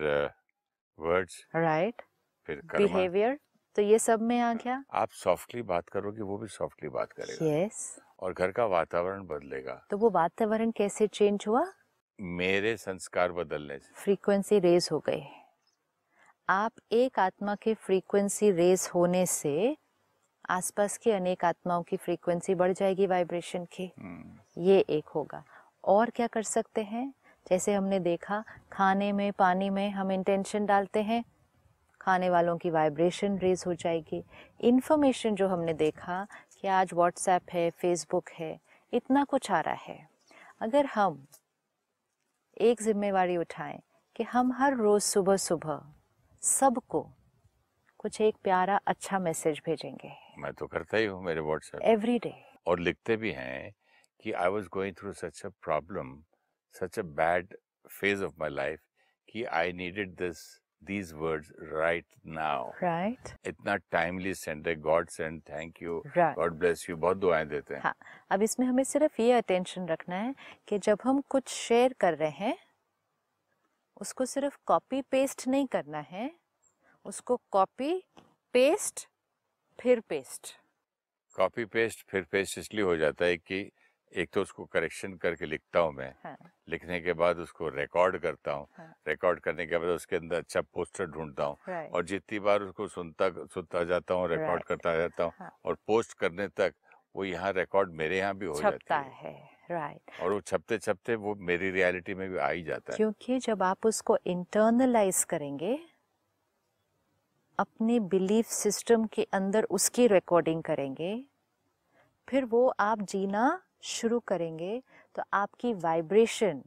वर्ड्स 0.99 1.47
राइट। 1.57 2.03
फिर 2.47 2.61
बिहेवियर 2.65 3.39
तो 3.77 3.83
ये 3.83 3.99
सब 3.99 4.23
में 4.23 4.41
आ 4.41 4.55
गया? 4.55 4.85
आप 4.93 5.11
सॉफ्टली 5.11 5.63
बात 5.63 5.89
करोगे 5.89 6.23
वो 6.23 6.39
भी 6.39 6.49
सॉफ्टली 6.49 6.89
बात 6.89 7.13
करेगा। 7.13 7.47
यस। 7.47 7.99
और 8.21 8.33
घर 8.33 8.53
का 8.53 8.67
वातावरण 8.67 9.27
बदलेगा। 9.27 9.87
तो 9.91 9.97
वो 9.99 10.11
वातावरण 10.11 10.71
कैसे 10.71 11.07
चेंज 11.07 11.45
हुआ? 11.49 11.73
मेरे 12.21 12.77
संस्कार 12.77 13.33
बदलने 13.33 13.79
से। 13.79 13.93
फ्रीक्वेंसी 13.95 14.59
रेज 14.59 14.89
हो 14.93 14.99
गई। 14.99 15.23
आप 16.49 16.73
एक 16.93 17.19
आत्मा 17.19 17.55
के 17.55 17.75
फ्रीक्वेंसी 17.75 18.51
रेज 18.51 18.91
होने 18.95 19.27
से 19.27 19.77
आसपास 20.51 20.99
की 20.99 21.11
अनेक 21.11 21.45
आत्माओं 21.45 21.83
की 21.83 21.97
फ्रीक्वेंसी 21.97 22.55
बढ़ 22.55 22.73
जाएगी 22.73 23.07
वाइब्रेशन 23.07 23.65
की। 23.65 23.93
हम्म, 23.99 24.63
ये 24.63 24.81
एक 24.81 25.07
होगा। 25.07 25.45
और 25.85 26.11
क्या 26.11 26.27
कर 26.27 26.43
सकते 26.43 26.83
हैं? 26.83 27.15
जैसे 27.47 27.75
हमने 27.75 27.99
देखा 28.01 28.43
खाने 28.73 29.13
में 29.13 29.33
पानी 29.33 29.71
में 29.71 29.91
हम 29.91 30.13
इंटेंशन 30.13 30.67
डालते 30.67 31.03
हैं 31.03 31.25
खाने 32.01 32.31
वालों 32.31 32.57
की 32.59 32.71
वाइब्रेशन 32.71 33.39
रेज 33.39 33.65
हो 33.67 33.75
जाएगी। 33.75 34.23
इन्फॉर्मेशन 34.61 35.35
जो 35.35 35.49
हमने 35.49 35.75
देखा 35.75 36.27
कि 36.61 36.69
आज 36.69 36.95
व्हाट्सएप 36.95 37.51
है 37.53 37.69
फेसबुक 37.71 38.31
है 38.31 38.59
इतना 38.93 39.25
कुछ 39.25 39.51
आ 39.51 39.61
रहा 39.61 39.75
है। 39.75 40.09
अगर 40.61 40.87
हम 40.87 41.27
एक 42.61 42.83
जिम्मेवारी 42.83 43.37
उठाएँ 43.37 43.81
कि 44.17 44.23
हम 44.23 44.53
हर 44.53 44.77
रोज 44.77 45.03
सुबह 45.03 45.37
सुबह 45.37 45.81
सबको 46.43 47.01
कुछ 47.99 48.21
एक 48.21 48.37
प्यारा 48.45 48.81
अच्छा 48.87 49.19
मैसेज 49.19 49.61
भेजेंगे। 49.67 50.13
मैं 50.39 50.53
तो 50.53 50.67
करता 50.67 50.97
ही 50.97 51.07
हूँ 51.07 51.23
मेरे 51.25 51.41
व्हाट्सएप 51.41 51.83
एवरी 51.83 52.19
डे 52.19 52.35
और 52.67 52.81
लिखते 52.81 53.17
भी 53.17 53.31
हैं 53.33 53.73
कि 54.23 54.33
I 54.33 54.49
was 54.49 54.69
going 54.73 54.95
through 54.95 55.13
such 55.13 55.43
a 55.47 55.49
problem 55.63 56.15
such 56.75 56.99
a 56.99 57.03
bad 57.03 57.55
phase 57.91 58.25
of 58.25 58.35
my 58.39 58.51
life 58.51 58.81
कि 59.29 59.45
I 59.53 59.73
needed 59.73 60.15
this 60.17 60.39
these 60.85 61.13
words 61.13 61.53
right 61.63 62.07
now 62.27 62.71
right 62.83 63.35
इतना 63.47 63.77
टाइमली 63.91 64.35
सेंड 64.35 64.69
है 64.69 64.75
God 64.81 65.09
send 65.11 65.41
thank 65.51 65.83
you 65.83 65.99
right 66.17 66.37
God 66.37 66.59
bless 66.59 66.89
you 66.91 66.97
बहुत 66.97 67.17
दुआएँ 67.17 67.47
देते 67.47 67.75
हैं। 67.75 67.83
हाँ 67.83 67.95
अब 68.31 68.43
इसमें 68.43 68.67
हमें 68.67 68.85
सिर्फ़ 68.85 69.21
ये 69.23 69.33
अटेंशन 69.33 69.87
रखना 69.89 70.17
है 70.17 70.35
कि 70.69 70.79
जब 70.79 70.99
हम 71.05 71.21
कुछ 71.29 71.49
शेयर 71.49 71.95
कर 72.01 72.15
रहे 72.15 72.31
हैं 72.31 72.57
उसको 73.97 74.27
सिर्फ़ 74.27 74.57
कॉपी 74.67 75.01
पेस्ट 75.03 75.47
नहीं 75.49 75.67
करना 75.67 76.01
है 76.11 76.31
उसको 77.05 77.41
कॉपी 77.51 77.93
पेस्ट 78.55 79.07
फिर 79.79 80.01
पेस्ट 80.01 80.55
कॉपी 81.37 81.65
पेस्ट 81.65 82.05
फिर 82.09 82.23
पेस्ट 82.23 82.59
इसलिए 82.59 82.85
हो 82.85 82.97
जाता 82.97 83.25
है 83.25 83.37
कि 83.37 83.61
एक 84.13 84.31
तो 84.33 84.43
उसको 84.43 84.65
करेक्शन 84.67 85.15
करके 85.17 85.47
लिखता 85.47 85.79
हूँ 85.79 85.93
मैं 85.93 86.13
हाँ, 86.25 86.37
लिखने 86.69 87.01
के 87.01 87.13
बाद 87.15 87.39
उसको 87.39 87.69
रिकॉर्ड 87.71 88.17
करता 88.19 88.53
हूँ 88.53 88.67
हाँ। 88.79 88.93
रिकॉर्ड 89.09 89.41
करने 89.41 89.67
के 89.67 89.79
बाद 89.79 89.89
उसके 89.91 90.17
अंदर 90.17 90.37
अच्छा 90.37 90.61
पोस्टर 90.63 91.07
ढूंढता 91.09 91.45
हूँ 91.45 91.57
और 91.89 92.05
जितनी 92.05 92.39
बार 92.41 92.63
उसको 92.63 92.89
सुनता 92.89 93.29
सुनता 93.47 93.85
जाता 93.85 94.15
हूँ 94.15 94.29
रिकॉर्ड 94.29 94.51
Right. 94.53 94.69
करता 94.69 94.97
जाता 94.97 95.25
हूँ 95.25 95.33
हाँ। 95.39 95.51
और 95.65 95.77
पोस्ट 95.87 96.19
करने 96.19 96.49
तक 96.51 96.75
वो 97.15 97.25
यहाँ 97.25 97.53
रिकॉर्ड 97.53 97.93
मेरे 97.95 98.19
यहाँ 98.19 98.37
भी 98.37 98.47
हो 98.47 98.61
जाती 98.61 98.95
है 98.95 99.03
है 99.23 99.35
राइट 99.71 100.21
और 100.21 100.33
वो 100.33 100.41
छपते 100.43 100.79
छपते 100.79 101.15
वो 101.17 101.35
मेरी 101.43 101.71
रियलिटी 101.71 102.15
में 102.15 102.29
भी 102.31 102.37
आ 102.39 102.49
ही 102.49 102.63
जाता 102.63 102.93
है 102.93 102.97
क्योंकि 102.97 103.39
जब 103.41 103.63
आप 103.63 103.87
उसको 103.87 104.19
इंटरनलाइज 104.27 105.25
करेंगे 105.25 105.79
अपने 107.59 107.99
बिलीफ 108.13 108.47
सिस्टम 108.47 109.05
के 109.07 109.27
अंदर 109.33 109.65
उसकी 109.71 110.07
रिकॉर्डिंग 110.09 110.63
करेंगे 110.63 111.13
फिर 112.29 112.45
वो 112.45 112.67
आप 112.81 113.01
जीना 113.05 113.45
शुरू 113.83 114.19
करेंगे 114.21 114.83
तो 115.15 115.23
आपकी 115.33 115.73
वाइब्रेशन 115.75 116.63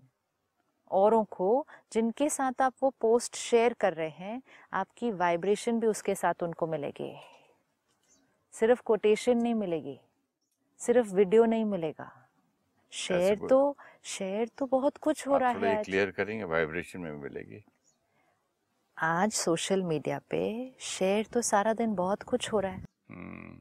औरों 0.92 1.24
को 1.24 1.66
जिनके 1.94 2.30
साथ 2.30 2.62
आप 2.62 2.74
वो 2.84 2.90
पोस्ट 3.02 3.36
शेयर 3.36 3.74
कर 3.74 3.94
रहे 3.94 4.10
हैं 4.10 4.42
आपकी 4.74 5.12
वाइब्रेशन 5.12 5.80
भी 5.80 5.88
उसके 5.88 6.16
साथ 6.16 6.44
उनको 6.44 6.68
मिलेगी। 6.68 7.14
सिर्फ़ 8.54 8.82
कोटेशन 8.82 9.38
नहीं 9.38 9.56
मिलेगी 9.56 10.00
सिर्फ़ 10.80 11.14
वीडियो 11.16 11.46
नहीं 11.46 11.66
मिलेगा। 11.66 12.12
शेयर 12.94 13.40
तो 13.50 13.76
शेयर 14.04 14.50
तो 14.58 14.66
बहुत 14.66 14.98
कुछ 14.98 15.28
हो 15.28 15.38
रहा 15.38 15.50
है 15.52 15.84
क्लियर 15.84 16.12
करेंगे 16.12 16.44
वाइब्रेशन 16.44 17.00
में 17.00 17.12
मिलेगी? 17.14 17.64
आज 18.98 19.32
सोशल 19.32 19.82
मीडिया 19.84 20.20
पे 20.30 20.44
शेयर 20.80 21.26
तो 21.26 21.42
सारा 21.42 21.74
दिन 21.74 21.96
बहुत 21.96 22.24
कुछ 22.24 22.52
हो 22.54 22.60
रहा 22.60 22.72
है। 22.72 22.84
हम्म, 23.10 23.58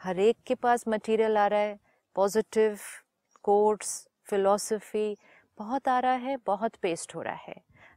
हर 0.00 0.18
एक 0.18 0.36
के 0.46 0.54
पास 0.54 0.84
मटेरियल 0.88 1.38
आ 1.38 1.46
रहा 1.46 1.60
है 1.60 1.78
पॉजिटिव 2.16 2.78
कोट्स 3.44 3.90
फिलॉसफी 4.26 5.16
बहुत 5.58 5.88
आ 5.88 5.98
रहा 5.98 6.12
है 6.12 6.36
बहुत 6.46 6.76
पेस्ट 6.82 7.14
हो 7.14 7.22
रहा 7.22 7.34
है। 7.34 7.54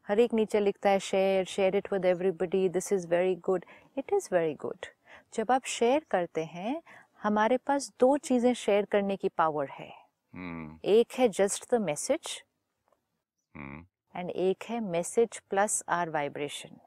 हर 0.08 0.20
एक 0.20 0.34
नीचे 0.34 0.60
लिखता 0.60 0.90
है 0.90 1.00
share 1.00 1.46
share 1.46 1.76
it 1.76 1.92
with 1.94 2.06
everybody 2.06 2.68
this 2.70 2.92
is 2.94 3.08
very 3.08 3.36
good 3.46 3.66
it 3.98 4.14
is 4.14 4.28
very 4.34 4.54
good 4.54 4.86
जब 5.34 5.52
आप 5.52 5.66
शेयर 5.68 6.06
करते 6.12 6.44
हैं 6.46 6.82
हमारे 7.22 7.58
पास 7.58 7.92
दो 8.00 8.16
चीज़ें 8.18 8.54
शेयर 8.54 8.86
करने 8.86 9.16
की 9.16 9.30
पावर 9.30 9.70
है। 9.70 9.90
हम्म, 10.34 10.78
एक 10.86 11.14
है 11.14 11.28
जस्ट 11.30 11.74
द 11.74 11.82
मैसेज 11.82 12.42
एंड 14.16 14.30
एक 14.30 14.64
है 14.70 14.80
मैसेज 14.82 15.40
प्लस 15.50 15.84
आर 15.90 16.10
वाइब्रेशन 16.10 16.78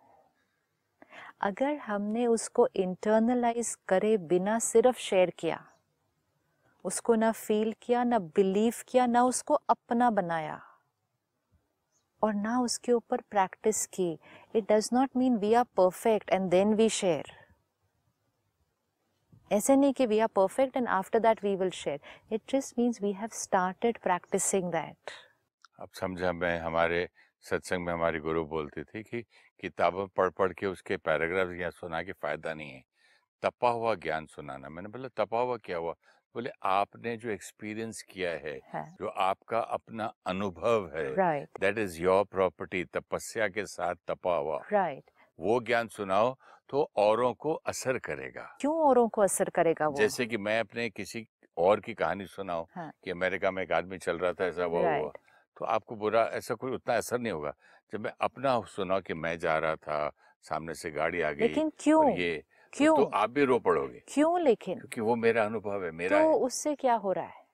अगर 1.41 1.77
हमने 1.77 2.27
उसको 2.27 2.69
इंटरनलाइज 2.77 3.75
करे 3.89 4.17
बिना 4.31 4.59
सिर्फ़ 4.59 4.99
शेयर 5.01 5.31
किया 5.39 5.65
उसको 6.85 7.15
ना 7.15 7.31
फील 7.33 7.73
किया, 7.83 8.05
ना 8.05 8.19
बिलीव 8.19 8.75
किया, 8.89 9.07
ना 9.07 9.23
उसको 9.25 9.55
अपना 9.55 10.11
बनाया 10.11 10.61
और 12.23 12.35
ना 12.35 12.61
उसके 12.61 12.93
ऊपर 12.93 13.21
प्रैक्टिस 13.31 13.87
की। 13.87 14.11
It 14.57 14.73
does 14.73 14.89
not 14.93 15.17
mean 15.17 15.37
we 15.39 15.53
are 15.55 15.65
perfect 15.77 16.31
and 16.31 16.51
then 16.51 16.75
we 16.75 16.89
share 16.91 17.33
ऐसे 19.51 19.77
नहीं 19.77 19.93
कि 19.93 20.07
we 20.07 20.19
are 20.19 20.29
perfect 20.37 20.77
and 20.77 20.89
after 20.89 21.19
that 21.19 21.43
we 21.45 21.55
will 21.57 21.71
share 21.71 22.01
it 22.33 22.43
just 22.51 22.79
means 22.79 23.03
we 23.03 23.13
have 23.13 23.29
started 23.35 23.99
practising 24.03 24.71
that 24.73 25.11
अब 25.81 25.89
समझा 26.01 26.33
मैं 26.33 26.59
हमारे 26.61 27.09
सत्संग 27.45 27.85
में 27.85 27.93
हमारी 27.93 28.19
गुरु 28.21 28.45
बोलती 28.47 28.83
थी 28.85 29.03
कि 29.03 29.23
किताबें 29.61 30.07
पढ़ 30.17 30.29
पढ़ 30.31 30.53
के 30.53 30.67
उसके 30.67 30.97
पैराग्राफ 30.97 31.51
यहाँ 31.61 31.71
सुना 31.71 32.03
के 32.03 32.13
फ़ायदा 32.13 32.53
नहीं 32.55 32.71
है। 32.71 32.83
तपा 33.43 33.71
हुआ 33.71 33.95
ज्ञान 33.95 34.27
सुनाना। 34.27 34.69
मैंने 34.69 34.89
बोला, 34.89 35.09
तपा 35.17 35.41
हुआ 35.41 35.57
क्या 35.57 35.77
हुआ? 35.77 35.95
बोले 36.35 36.51
आपने 36.63 37.17
जो 37.17 37.31
एक्सपीरियंस 37.31 38.01
किया 38.03 38.31
है 38.43 38.59
है। 38.75 38.85
जो 39.01 39.09
आपका 39.23 39.59
अपना 39.71 40.05
अनुभव 40.27 40.87
है 40.95 41.45
दैट 41.61 41.79
इज़ 41.79 42.01
योर 42.03 42.25
प्रॉपर्टी 42.25 42.85
तपस्या 42.85 43.49
के 43.49 43.65
साथ 43.67 43.95
तपा 44.09 44.37
हुआ। 44.37 44.61
राइट। 44.73 45.11
वो 45.39 45.61
ज्ञान 45.61 45.89
सुनाओ 45.89 46.35
तो 46.71 46.89
औरों 46.97 47.33
को 47.35 47.53
असर 47.67 47.99
करेगा। 47.99 48.47
क्यों 48.61 48.75
औरों 48.81 49.09
को 49.09 49.23
असर 49.23 49.49
करेगा 49.51 49.89
वो? 49.89 49.97
जैसे 49.97 50.27
कि 50.27 50.37
मैं 50.39 50.59
अपने 50.61 50.89
किसी 50.91 51.27
और 51.57 51.81
की 51.81 51.95
कहानी 51.95 52.27
सुनाऊं 52.27 52.65
हाँ। 52.75 52.91
कि 53.05 53.11
अमेरिका 53.11 53.51
में 53.51 53.63
एक 53.63 53.73
आदमी 53.73 53.99
चल 53.99 54.19
रहा 54.19 54.33
था 54.33 54.47
ऐसा 54.47 54.65
हुआ 54.65 54.97
हुआ 54.97 55.13
तो 55.57 55.65
आपको 55.67 55.97
बुरा 55.97 56.23
ऐसा 56.33 56.55
कोई 56.55 56.73
उतना 56.73 56.97
असर 56.97 57.19
नहीं 57.19 57.33
होगा। 57.33 57.53
जब 57.93 58.01
मैं 58.01 58.13
अपना 58.21 58.61
सुना 58.67 58.99
कि 59.01 59.15
मैं 59.15 59.39
जा 59.39 59.59
रहा 59.59 59.77
था 59.77 60.11
सामने 60.45 60.75
से 60.75 60.91
गाड़ी 60.91 61.21
आ 61.21 61.31
गई 61.31 61.41
लेकिन 61.41 61.73
क्यों? 61.79 62.09
ये 62.11 62.43
क्यों 62.73 62.97
तो 62.97 63.05
आप 63.15 63.31
भी 63.31 63.45
रो 63.45 63.59
पड़ोगे। 63.59 64.03
क्यों 64.09 64.41
लेकिन? 64.41 64.79
क्योंकि 64.79 65.01
वो 65.01 65.17
मेरा 65.17 65.45
अनुभव 65.45 65.85
है 65.85 65.91
मेरा 65.93 66.19
तो 66.19 66.31
है। 66.31 66.37
उससे 66.39 66.75
क्या 66.75 66.95
हो 66.95 67.13
रहा 67.13 67.25
है? 67.25 67.45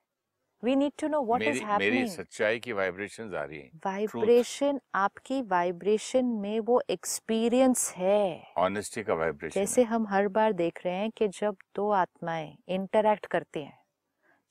We 0.63 0.75
need 0.75 0.91
to 0.99 1.07
know 1.07 1.21
what 1.23 1.41
is 1.41 1.63
मेरी 1.63 1.75
मेरी 1.75 2.05
सच्चाई 2.07 2.59
की 2.59 2.73
वाइब्रेशंस 2.73 3.33
आ 3.33 3.43
रही 3.43 3.59
हैं। 3.59 3.71
वाइब्रेशन 3.85 4.79
आपकी 4.95 5.41
वाइब्रेशन 5.41 6.25
में 6.25 6.59
वो 6.59 6.81
एक्सपीरियंस 6.89 7.93
है। 7.97 8.43
ऑनेस्टी 8.57 9.03
का 9.03 9.13
वाइब्रेशन 9.13 9.59
जैसे 9.59 9.83
हम 9.83 10.07
हर 10.07 10.27
बार 10.27 10.53
देख 10.53 10.85
रहे 10.85 10.93
हैं 10.95 11.09
कि 11.11 11.27
जब 11.27 11.55
दो 11.75 11.89
आत्माएँ 11.91 12.55
इंटरैक्ट 12.67 13.25
करती 13.25 13.63
हैं 13.63 13.77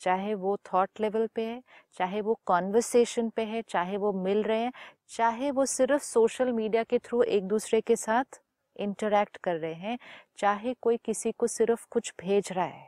चाहे 0.01 0.35
वो 0.35 0.57
थॉट 0.67 1.01
लेवल 1.01 1.27
पे 1.35 1.47
है 1.47 1.63
चाहे 1.93 2.21
वो 2.21 2.39
कॉन्वर्सेशन 2.47 3.29
पे 3.31 3.45
है 3.45 3.63
चाहे 3.69 3.97
वो 3.97 4.13
मिल 4.25 4.43
रहे 4.43 4.61
हैं 4.61 4.73
चाहे 5.09 5.51
वो 5.51 5.67
सिर्फ़ 5.67 6.03
सोशल 6.03 6.53
मीडिया 6.53 6.83
के 6.85 6.99
थ्रू 6.99 7.23
एक 7.23 7.45
दूसरे 7.45 7.81
के 7.81 7.97
साथ 7.97 8.41
इंटरैक्ट 8.79 9.37
कर 9.37 9.57
रहे 9.57 9.75
हैं, 9.75 9.99
चाहे 10.39 10.75
कोई 10.75 10.97
किसी 10.97 11.33
को 11.33 11.47
सिर्फ़ 11.47 11.87
कुछ 11.91 12.13
भेज 12.21 12.53
रहा 12.53 12.65
है। 12.65 12.87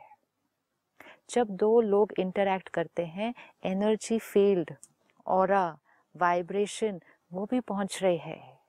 जब 1.29 1.49
दो 1.49 1.81
लोग 1.81 2.13
इंटरैक्ट 2.19 2.69
करते 2.69 3.05
हैं 3.05 3.33
एनर्जी 3.63 4.19
फ़ील्ड 4.19 4.71
और 5.25 5.53
वाइब्रेशन 6.15 6.99
वो 7.31 7.45
भी 7.45 7.59
पहुँच 7.59 7.99
रही 8.03 8.17
है। 8.17 8.61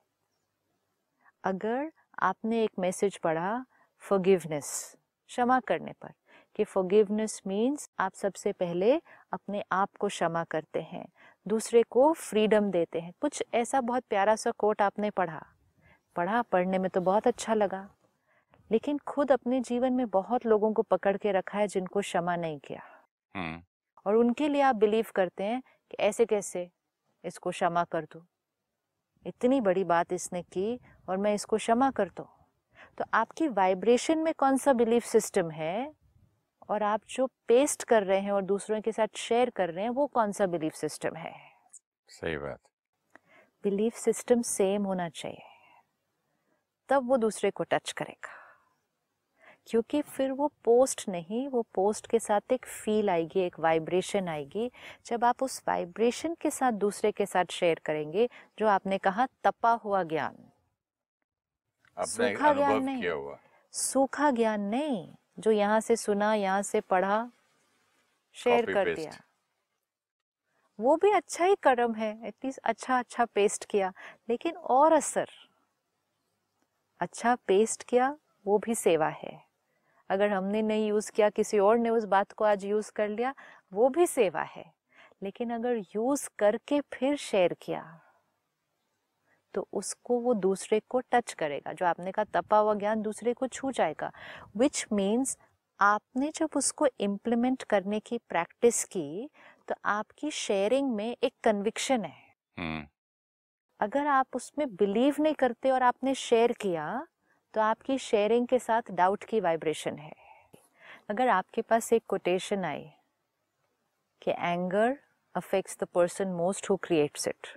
अगर 1.43 1.91
आपने 2.21 2.63
एक 2.63 2.71
मैसेज 2.79 3.17
पढ़ा 3.17 3.65
फॉरगिवनेस 4.01 4.95
क्षमा 5.27 5.59
करने 5.59 5.93
पर, 6.01 6.11
कि 6.55 6.63
फॉरगिवनेस 6.63 7.41
मीन्स 7.47 7.89
आप 7.99 8.13
सबसे 8.13 8.51
पहले 8.51 9.01
अपने 9.31 9.63
आप 9.71 9.89
को 9.99 10.07
क्षमा 10.07 10.43
करते 10.43 10.81
हैं, 10.81 11.05
दूसरे 11.47 11.83
को 11.83 12.13
फ्रीडम 12.13 12.71
देते 12.71 12.99
हैं। 12.99 13.13
कुछ 13.21 13.43
ऐसा 13.53 13.81
बहुत 13.81 14.03
प्यारा 14.09 14.35
सा 14.35 14.51
कोट 14.51 14.81
आपने 14.81 15.09
पढ़ा। 15.09 15.52
पढ़ा 16.15 16.41
पढ़ने 16.41 16.77
में 16.77 16.89
तो 16.91 17.01
बहुत 17.01 17.27
अच्छा 17.27 17.53
लगा। 17.53 17.89
लेकिन 18.71 18.97
खुद 18.97 19.31
अपने 19.31 19.61
जीवन 19.61 19.93
में 19.93 20.09
बहुत 20.09 20.45
लोगों 20.45 20.73
को 20.73 20.81
पकड़ 20.81 21.17
के 21.17 21.31
रखा 21.31 21.57
है 21.57 21.67
जिनको 21.67 21.99
क्षमा 21.99 22.35
नहीं 22.35 22.59
किया। 22.59 22.81
हम्म। 23.35 23.63
और 24.05 24.15
उनके 24.15 24.47
लिए 24.47 24.61
आप 24.61 24.75
बिलीव 24.75 25.05
करते 25.15 25.43
हैं 25.43 25.61
कि 25.61 25.97
ऐसे 25.99 26.25
कैसे 26.25 26.71
इसको 27.25 27.49
क्षमा 27.49 27.83
कर 27.83 28.05
दो। 28.05 28.25
इतनी 29.25 29.61
बड़ी 29.61 29.83
बात 29.83 30.13
इसने 30.13 30.41
की 30.41 30.79
और 31.09 31.17
मैं 31.17 31.33
इसको 31.33 31.57
क्षमा 31.57 31.91
कर 31.91 32.09
दूँ। 32.09 32.25
तो 32.97 33.05
आपकी 33.13 33.47
वाइब्रेशन 33.47 34.17
में 34.17 34.33
कौन 34.33 34.57
सा 34.57 34.73
बिलीफ 34.73 35.03
सिस्टम 35.03 35.51
है? 35.51 35.93
और 36.69 36.83
आप 36.83 37.01
जो 37.09 37.27
पेस्ट 37.47 37.83
कर 37.83 38.03
रहे 38.03 38.19
हैं 38.19 38.31
और 38.31 38.41
दूसरों 38.41 38.81
के 38.81 38.91
साथ 38.91 39.07
शेयर 39.15 39.49
कर 39.49 39.69
रहे 39.69 39.83
हैं 39.83 39.89
वो 39.89 40.07
कौन 40.07 40.31
सा 40.31 40.45
बिलीफ 40.45 40.73
सिस्टम 40.73 41.15
है? 41.15 41.33
सही 42.07 42.37
बात। 42.37 42.59
बिलीफ 43.63 43.95
सिस्टम 43.95 44.41
सेम 44.41 44.83
होना 44.83 45.09
चाहिए। 45.09 45.52
तब 46.89 47.07
वो 47.09 47.17
दूसरे 47.17 47.51
को 47.51 47.63
टच 47.63 47.91
करेगा। 47.91 48.39
क्योंकि 49.67 50.01
फिर 50.01 50.31
वो 50.31 50.51
पोस्ट 50.63 51.09
नहीं 51.09 51.47
वो 51.47 51.61
पोस्ट 51.73 52.07
के 52.07 52.19
साथ 52.19 52.53
एक 52.53 52.65
फील 52.65 53.09
आएगी 53.09 53.39
एक 53.39 53.59
वाइब्रेशन 53.59 54.27
आएगी। 54.27 54.71
जब 55.05 55.25
आप 55.25 55.43
उस 55.43 55.61
वाइब्रेशन 55.67 56.35
के 56.41 56.51
साथ 56.51 56.71
दूसरे 56.71 57.11
के 57.11 57.25
साथ 57.25 57.45
शेयर 57.45 57.81
करेंगे 57.85 58.29
जो 58.59 58.67
आपने 58.67 58.97
कहा 58.97 59.27
तपा 59.43 59.71
हुआ 59.73 60.03
ज्ञान। 60.03 60.35
सूखा 61.97 62.53
ज्ञान 62.53 62.83
नहीं। 62.83 63.03
सूखा 63.71 64.31
ज्ञान 64.31 64.61
नहीं 64.61 65.15
जो 65.39 65.51
यहाँ 65.51 65.79
से 65.79 65.95
सुना 65.95 66.33
यहाँ 66.33 66.61
से 66.61 66.81
पढ़ा 66.81 67.31
शेयर 68.33 68.65
कर 68.65 68.85
paste. 68.85 68.95
दिया। 68.95 69.11
वो 70.79 70.95
भी 70.95 71.11
अच्छा 71.11 71.45
ही 71.45 71.55
कर्म 71.55 71.93
है 71.95 72.27
एटलीस्ट 72.27 72.59
अच्छा 72.63 72.99
अच्छा 72.99 73.25
पेस्ट 73.25 73.65
किया। 73.65 73.93
लेकिन 74.29 74.55
और 74.57 74.93
असर 74.93 75.29
अच्छा 76.99 77.35
पेस्ट 77.47 77.83
किया, 77.83 78.15
वो 78.45 78.57
भी 78.57 78.75
सेवा 78.75 79.07
है। 79.07 79.39
अगर 80.09 80.29
हमने 80.29 80.61
नहीं 80.61 80.87
यूज़ 80.87 81.11
किया, 81.11 81.29
किसी 81.29 81.59
और 81.59 81.77
ने 81.77 81.89
उस 81.89 82.05
बात 82.05 82.31
को 82.31 82.45
आज 82.45 82.65
यूज़ 82.65 82.91
कर 82.95 83.09
लिया, 83.09 83.33
वो 83.73 83.89
भी 83.89 84.07
सेवा 84.07 84.41
है। 84.41 84.65
लेकिन 85.23 85.49
अगर 85.49 85.77
यूज़ 85.95 86.29
करके 86.39 86.81
फिर 86.93 87.15
शेयर 87.17 87.55
किया 87.61 87.83
तो 89.53 89.67
उसको 89.73 90.19
वो 90.19 90.33
दूसरे 90.33 90.79
को 90.89 90.99
टच 91.11 91.33
करेगा। 91.33 91.73
जो 91.73 91.85
आपने 91.85 92.11
कहा 92.11 92.25
तपा 92.33 92.57
हुआ 92.57 92.73
ज्ञान 92.73 93.01
दूसरे 93.01 93.33
को 93.33 93.47
छू 93.47 93.71
जाएगा 93.71 94.11
विच 94.57 94.85
मीन्स 94.93 95.37
आपने 95.79 96.31
जब 96.35 96.49
उसको 96.55 96.87
इम्प्लीमेंट 96.99 97.63
करने 97.63 97.99
की 97.99 98.17
प्रैक्टिस 98.29 98.83
की 98.85 99.29
तो 99.67 99.75
आपकी 99.85 100.31
शेयरिंग 100.31 100.91
में 100.95 101.15
एक 101.23 101.33
कन्विक्शन 101.43 102.03
है। 102.05 102.21
हम्म। 102.57 102.87
अगर 103.83 104.07
आप 104.07 104.35
उसमें 104.35 104.75
बिलीव 104.75 105.15
नहीं 105.19 105.33
करते 105.33 105.71
और 105.71 105.83
आपने 105.83 106.13
शेयर 106.15 106.51
किया 106.51 106.85
तो 107.53 107.61
आपकी 107.61 107.97
शेयरिंग 107.97 108.47
के 108.47 108.59
साथ 108.59 108.91
डाउट 108.91 109.23
की 109.23 109.39
वाइब्रेशन 109.39 109.97
है। 109.97 110.13
अगर 111.09 111.27
आपके 111.27 111.61
पास 111.61 111.91
एक 111.93 112.03
कोटेशन 112.07 112.63
आए 112.65 112.91
कि 114.21 114.31
anger 114.31 114.97
affects 115.35 115.77
the 115.79 115.83
person 115.83 116.27
most 116.27 116.69
who 116.69 116.75
creates 116.77 117.27
it 117.27 117.47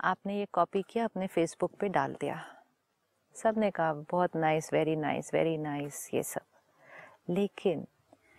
आपने 0.00 0.38
ये 0.38 0.46
कॉपी 0.52 0.82
किया, 0.82 1.04
अपने 1.04 1.26
फेसबुक 1.26 1.74
पे 1.80 1.88
डाल 1.88 2.14
दिया। 2.14 2.44
सबने 3.36 3.70
कहा, 3.70 3.92
बहुत 3.92 4.36
nice 4.36 4.72
very 4.72 4.96
nice 4.96 5.30
very 5.34 5.56
nice 5.58 6.08
ये 6.14 6.22
सब। 6.22 6.40
लेकिन 7.30 7.86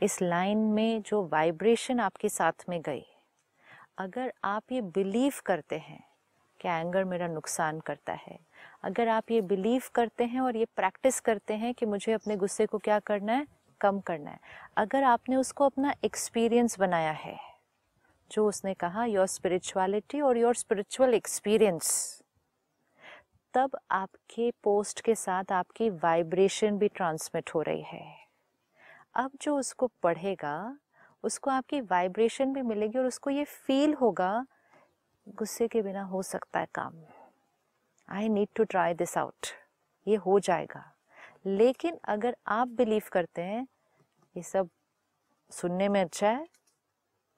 इस 0.03 0.21
लाइन 0.21 0.57
में 0.57 1.01
जो 1.01 1.23
वाइब्रेशन 1.27 1.99
आपके 1.99 2.29
साथ 2.29 2.69
में 2.69 2.81
गई 2.81 3.05
अगर 3.99 4.33
आप 4.43 4.71
ये 4.71 4.81
बिलीव 4.81 5.33
करते 5.45 5.77
हैं 5.77 6.03
कि 6.61 6.67
एंगर 6.67 7.03
मेरा 7.03 7.27
नुकसान 7.27 7.79
करता 7.79 8.13
है, 8.13 8.39
अगर 8.83 9.07
आप 9.07 9.31
ये 9.31 9.41
बिलीव 9.41 9.83
करते 9.95 10.23
हैं 10.23 10.41
और 10.41 10.57
ये 10.57 10.65
प्रैक्टिस 10.65 11.19
करते 11.19 11.53
हैं 11.53 11.73
कि 11.73 11.85
मुझे 11.85 12.13
अपने 12.13 12.35
गुस्से 12.35 12.65
को 12.65 12.77
क्या 12.77 12.99
करना 12.99 13.33
है? 13.33 13.47
कम 13.81 13.99
करना 13.99 14.31
है। 14.31 14.39
अगर 14.77 15.03
आपने 15.03 15.35
उसको 15.35 15.65
अपना 15.65 15.93
एक्सपीरियंस 16.03 16.79
बनाया 16.79 17.11
है, 17.11 17.39
जो 18.31 18.47
उसने 18.47 18.73
कहा 18.73 19.05
योर 19.05 19.27
स्पिरिचुअलिटी 19.27 20.21
और 20.21 20.37
योर 20.37 20.55
स्पिरिचुअल 20.55 21.13
एक्सपीरियंस 21.13 22.21
तब 23.53 23.77
आपके 23.91 24.53
पोस्ट 24.63 25.01
के 25.01 25.15
साथ 25.15 25.51
आपकी 25.51 25.89
वाइब्रेशन 25.89 26.77
भी 26.77 26.87
ट्रांसमिट 26.87 27.49
हो 27.55 27.61
रही 27.61 27.81
है। 27.81 28.15
अब 29.15 29.31
जो 29.41 29.57
उसको 29.57 29.87
पढ़ेगा 30.03 30.77
उसको 31.23 31.51
आपकी 31.51 31.81
वाइब्रेशन 31.81 32.53
भी 32.53 32.61
मिलेगी 32.61 32.99
और 32.99 33.05
उसको 33.05 33.29
ये 33.29 33.43
फील 33.43 33.93
होगा, 33.93 34.45
गुस्से 35.29 35.67
के 35.67 35.81
बिना 35.81 36.03
हो 36.03 36.23
सकता 36.23 36.59
है 36.59 36.67
काम। 36.75 36.93
I 38.09 38.29
need 38.29 38.49
to 38.55 38.63
try 38.63 38.93
this 38.93 39.17
out 39.17 39.47
ये 40.07 40.15
हो 40.15 40.39
जाएगा। 40.39 40.95
लेकिन 41.45 41.99
अगर 42.03 42.37
आप 42.47 42.67
बिलीव 42.67 43.03
करते 43.11 43.41
हैं, 43.41 43.67
ये 44.37 44.43
सब 44.43 44.69
सुनने 45.51 45.89
में 45.89 46.01
अच्छा 46.01 46.29
है, 46.29 46.47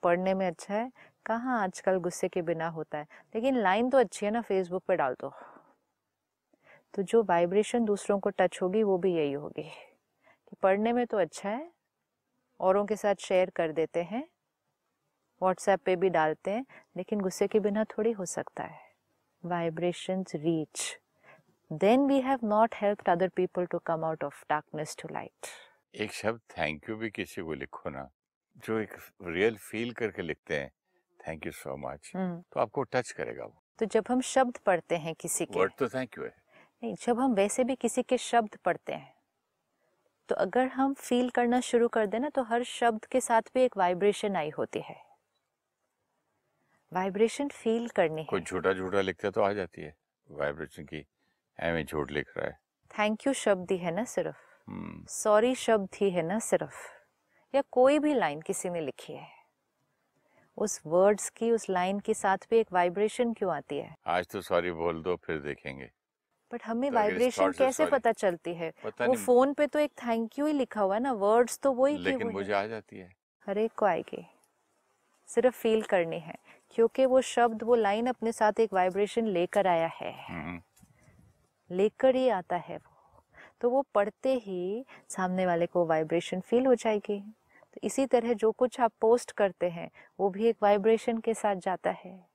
पढ़ने 0.04 0.34
में 0.34 0.48
अच्छा 0.48 0.74
है, 0.74 0.92
कहाँ 1.26 1.64
आजकल 1.64 1.98
गुस्से 1.98 2.28
के 2.28 2.42
बिना 2.42 2.68
होता 2.68 2.98
है? 2.98 3.08
लेकिन 3.36 3.58
लाइन 3.58 3.90
तो 3.90 3.98
अच्छी 3.98 4.26
है 4.26 4.32
ना 4.32 4.42
फेसबुक 4.42 4.84
पे 4.84 4.96
डाल 4.96 5.14
दो। 5.14 5.34
तो 6.94 7.02
जो 7.02 7.24
वाइब्रेशन 7.24 7.86
दूसरों 7.86 8.20
को 8.20 8.30
टच 8.30 8.60
होगी, 8.62 8.84
वो 8.84 8.98
भी 8.98 9.16
यही 9.16 9.34
होगी। 9.34 9.72
कि 10.50 10.56
पढ़ने 10.56 10.94
में 10.94 11.08
तो 11.08 11.18
अच्छा 11.18 11.50
है 11.50 11.71
औरों 12.62 12.86
के 12.86 12.96
साथ 12.96 13.16
शेयर 13.20 13.50
कर 13.50 13.72
देते 13.72 14.04
हैं। 14.04 14.24
व्हाट्सएप 15.42 15.80
पे 15.86 15.96
भी 15.96 16.10
डालते 16.10 16.52
हैं 16.52 16.66
लेकिन 16.98 17.20
गुस्से 17.20 17.48
के 17.48 17.60
बिना 17.60 17.84
थोड़ी 17.90 18.12
हो 18.12 18.26
सकता 18.28 18.64
है। 18.64 18.80
Vibrations 19.44 20.36
reach 20.36 20.98
then 21.72 22.06
we 22.08 22.20
have 22.22 22.40
not 22.46 22.76
helped 22.76 23.10
other 23.10 23.30
people 23.36 23.66
to 23.66 23.80
come 23.80 24.04
out 24.06 24.24
of 24.24 24.44
darkness 24.50 24.96
to 25.02 25.10
light 25.14 25.48
एक 25.96 26.14
शब्द 26.14 26.42
थैंक 26.58 26.90
यू 26.90 26.96
भी 26.96 27.10
किसी 27.10 27.42
को 27.42 27.54
लिखो 27.54 27.90
ना 27.90 28.10
जो 28.66 28.78
एक 28.80 28.94
रियल 29.24 29.56
फील 29.62 29.92
करके 29.94 30.22
लिखते 30.22 30.60
हैं 30.60 30.72
थैंक 31.20 31.46
यू 31.46 31.52
सो 31.54 31.76
मच 31.78 32.12
तो 32.16 32.60
आपको 32.60 32.84
टच 32.84 33.12
करेगा 33.12 33.46
वो। 33.46 33.62
तो 33.80 33.86
जब 33.86 34.06
हम 34.10 34.22
शब्द 34.22 34.58
पढ़ते 34.66 34.98
हैं 34.98 35.14
किसी 35.16 35.46
के 35.46 35.60
वर्ड 35.60 35.74
तो 35.80 35.88
थैंक 35.90 36.18
यू 36.18 36.24
है। 36.24 36.36
नहीं 36.84 36.94
जब 37.02 37.20
हम 37.20 37.34
वैसे 37.34 37.64
भी 37.64 37.76
किसी 37.76 38.04
के 38.04 38.18
शब्द 38.18 38.58
पढ़ते 38.66 38.94
हैं 38.94 39.14
तो 40.32 40.36
अगर 40.36 40.68
हम 40.68 40.94
फील 40.94 41.30
करना 41.30 41.60
शुरू 41.60 41.88
कर 41.88 42.06
देना 42.06 42.30
तो 42.30 42.44
हर 42.44 42.64
शब्द 42.64 43.06
के 43.06 43.22
साथ 43.22 43.42
भी 43.42 43.62
एक 43.62 43.78
वाइब्रेशन 43.78 44.36
आई 44.36 44.50
होती 44.50 44.80
है। 44.80 44.96
वाइब्रेशन 46.94 47.48
फील 47.48 47.88
करनी 47.88 48.24
कोई 48.24 48.42
झूठा 48.42 48.74
झूठा 48.74 49.02
लिखते 49.02 49.32
तो 49.32 49.42
आ 49.42 49.52
जाती 49.54 49.82
है 49.82 49.96
वाइब्रेशन 50.30 50.84
की 50.84 51.06
एਵੇਂ 51.60 51.86
झूठ 51.86 52.12
लिख 52.12 52.38
रहा 52.38 52.48
है। 52.48 52.60
थैंक 53.00 53.28
यू 53.28 53.34
शब्द 53.34 53.72
ही 53.72 53.78
है 53.78 53.92
ना 53.92 54.04
सिर्फ़। 54.04 54.38
हम्म, 54.68 55.06
सॉरी 55.06 55.56
शब्द 55.56 55.90
ही 55.96 56.12
है 56.12 56.22
ना 56.22 56.40
सिर्फ़। 56.40 56.88
या 57.56 57.64
कोई 57.72 58.00
भी 58.00 58.14
लाइन 58.14 58.42
किसी 58.42 58.70
ने 58.70 58.82
लिखी 58.82 59.14
है। 59.14 59.28
उस 60.58 60.82
वर्ड्स 60.86 61.30
की 61.30 61.52
उस 61.52 61.70
लाइन 61.70 62.00
के 62.00 62.14
साथ 62.14 62.38
भी 62.50 62.58
एक 62.58 62.74
वाइब्रेशन 62.74 63.34
क्यों 63.34 63.56
आती 63.56 63.78
है? 63.78 63.96
आज 64.08 64.28
तो 64.28 64.42
सॉरी 64.42 64.72
बोल 64.72 65.04
दो 65.04 65.16
फिर 65.16 65.40
देखेंगे। 65.40 65.92
बट 66.54 66.62
हमें 66.66 66.92
तो 66.92 66.96
वाइब्रेशन 66.96 67.44
thought 67.44 67.58
कैसे 67.58 67.86
पता 67.86 68.12
चलती 68.12 68.54
है? 68.54 68.74
पता 68.84 69.06
वो 69.06 69.14
फ़ोन 69.14 69.54
पे 69.54 69.68
तो 69.68 69.80
एक 69.80 69.92
थैंक 69.92 70.40
यू 70.40 70.46
ही 70.46 70.54
लिखा 70.54 70.82
हुआ 70.82 70.96
है 70.96 71.02
ना 71.02 71.12
वर्ड्स 71.12 71.60
तो 71.60 71.72
वही 71.72 71.98
लेकिन 71.98 72.28
मुझे 72.28 72.54
आ 72.54 72.66
जाती 72.66 72.98
है। 72.98 73.10
हर 73.48 73.58
एक 73.58 73.72
को 73.72 73.86
आएगी। 73.86 74.28
सिर्फ़ 75.28 75.56
फील 75.56 75.82
करनी 75.82 76.20
है 76.20 76.36
क्योंकि 76.72 77.06
वो 77.06 77.22
शब्द 77.22 77.64
वो 77.64 77.76
लाइन 77.76 78.08
अपने 78.08 78.32
साथ 78.32 78.60
एक 78.60 78.74
वाइब्रेशन 78.74 79.26
लेकर 79.26 79.68
आया 79.68 79.88
है। 79.88 80.26
हम्म, 80.30 80.62
लेकर 81.72 82.16
ही 82.16 82.30
आता 82.30 82.56
है 82.56 82.78
वो। 82.78 83.24
तो 83.62 83.70
वो 83.70 83.86
पढ़ते 83.96 84.34
ही 84.34 84.86
सामने 85.10 85.46
वाले 85.46 85.66
को 85.66 85.86
वाइब्रेशन 85.86 86.40
फील 86.40 86.66
हो 86.66 86.76
जाएगी। 86.76 87.34
तो 87.74 87.82
इसी 87.84 88.06
तरह 88.06 88.34
जो 88.34 88.52
कुछ 88.52 88.82
आप 88.82 88.92
पोस्ट 89.02 89.32
करते 89.32 89.70
हैं 89.70 89.90
वो 90.20 90.30
भी 90.30 90.48
एक 90.48 90.58
वाइब्रेशन 90.62 91.18
के 91.18 91.34
साथ 91.34 91.56
जाता 91.56 91.90
है। 91.90 92.31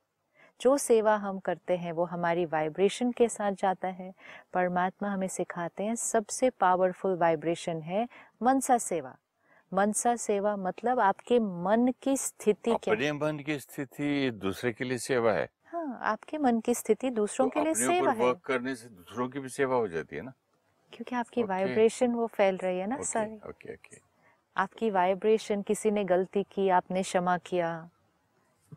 जो 0.61 0.77
सेवा 0.79 1.17
हम 1.17 1.39
करते 1.39 1.77
हैं 1.77 1.93
वो 1.93 2.05
हमारी 2.05 2.45
वाइब्रेशन 2.45 3.13
के 3.13 3.29
साथ 3.29 3.53
जाता 3.53 3.89
है। 3.89 4.13
परमात्मा 4.55 5.09
हमें 5.09 5.29
सिखाते 5.29 5.85
हैं 5.85 5.95
सबसे 5.95 6.51
पावरफुल 6.51 7.17
वाइब्रेशन 7.17 7.81
है 7.83 8.07
मनसा 8.43 8.79
सेवा। 8.79 9.17
मनसा 9.73 10.15
सेवा 10.17 10.57
मतलब 10.57 11.01
आपके 11.01 11.39
मन 11.39 11.93
की 12.03 12.17
स्थिति 12.17 12.75
क्या 12.75 12.95
अपने 12.95 13.13
मन 13.13 13.39
की 13.39 13.59
स्थिति 13.59 14.31
दूसरे 14.31 14.73
के 14.73 14.85
लिए 14.85 14.99
सेवा 14.99 15.33
है। 15.33 15.49
हाँ 15.65 15.99
आपके 16.03 16.39
मन 16.39 16.61
की 16.61 16.75
स्थिति 16.75 17.11
दूसरों 17.11 17.49
तो 17.49 17.61
के 17.61 17.65
लिए 17.65 17.75
सेवा 17.75 18.13
है। 18.13 18.25
वर्क 18.27 18.41
करने 18.47 18.75
से 18.75 18.89
दूसरों 18.89 19.29
की 19.29 19.41
भी 19.41 19.49
सेवा 19.49 19.77
हो 19.77 19.89
जाती 19.89 20.17
है 20.17 20.23
ना? 20.23 20.33
क्योंकि 20.93 21.15
आपकी। 21.17 21.43
वाइब्रेशन 21.43 22.13
वो 22.13 22.27
फैल 22.27 22.57
रही 22.57 22.79
है 22.79 22.87
ना 22.87 23.03
सारी। 23.03 23.37
ओके 23.49 23.73
ओके 23.75 23.97
आपकी 24.57 24.91
वाइब्रेशन 24.91 25.63
किसी 25.63 25.91
ने 25.91 26.05
गलती 26.05 26.43
की 26.43 26.69
आपने 26.69 27.03
क्षमा 27.03 27.37
किया 27.39 27.69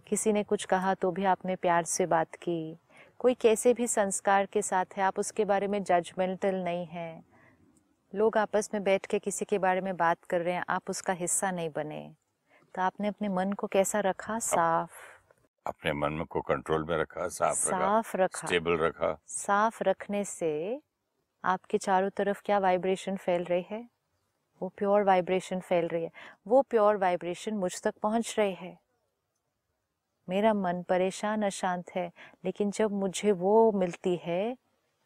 किसी 0.07 0.33
ने 0.33 0.43
कुछ 0.43 0.65
कहा 0.65 0.93
तो 0.93 1.11
भी 1.11 1.25
आपने 1.25 1.55
प्यार 1.55 1.83
से 1.83 2.05
बात 2.05 2.35
की। 2.35 2.77
कोई 3.19 3.33
कैसे 3.33 3.73
भी 3.73 3.87
संस्कार 3.87 4.45
के 4.45 4.61
साथ 4.61 4.85
है 4.97 5.03
आप 5.03 5.19
उसके 5.19 5.45
बारे 5.45 5.67
में 5.67 5.83
जजमेंटल 5.83 6.55
नहीं 6.55 6.85
है। 6.85 7.23
लोग 8.15 8.37
आपस 8.37 8.69
में 8.73 8.83
बैठ 8.83 9.05
के 9.05 9.19
किसी 9.19 9.45
के 9.45 9.57
बारे 9.57 9.81
में 9.81 9.97
बात 9.97 10.17
कर 10.23 10.41
रहे 10.41 10.53
हैं 10.53 10.63
आप 10.69 10.89
उसका 10.89 11.13
हिस्सा 11.13 11.51
नहीं 11.51 11.69
बने। 11.69 12.15
तो 12.75 12.81
आपने 12.81 13.07
अपने 13.07 13.29
मन 13.29 13.51
को 13.53 13.67
कैसा 13.67 13.99
रखा? 13.99 14.39
साफ़। 14.39 14.91
अपने 15.65 15.93
मन 15.93 16.13
में 16.13 16.25
को 16.25 16.41
कंट्रोल 16.41 16.83
में 16.83 16.97
रखा 16.97 17.27
साफ़ 17.27 17.69
रखा 17.69 17.79
साफ़ 17.79 18.17
रखा। 18.17 18.47
स्टेबल 18.47 18.77
रखा। 18.77 19.19
साफ़ 19.27 19.83
रखने 19.83 20.23
से 20.23 20.81
आपके 21.43 21.77
चारों 21.77 22.09
तरफ़ 22.09 22.41
क्या 22.45 22.59
वाइब्रेशन 22.59 23.15
फैल 23.15 23.43
रही 23.43 23.65
है? 23.69 23.89
वो 24.61 24.69
प्योर 24.77 25.03
वाइब्रेशन 25.03 25.59
फैल 25.59 25.87
रही 25.87 26.03
है। 26.03 26.11
वो 26.47 26.61
प्योर 26.61 26.97
वाइब्रेशन 26.97 27.53
मुझ 27.53 27.81
तक 27.81 27.93
पहुँच 28.03 28.35
रही 28.39 28.53
है। 28.53 28.88
मेरा 30.29 30.53
मन 30.53 30.83
परेशान 30.83 31.43
अशांत 31.43 31.91
है 31.95 32.11
लेकिन 32.45 32.71
जब 32.71 32.91
मुझे 32.91 33.31
वो 33.31 33.71
मिलती 33.71 34.15
है 34.15 34.57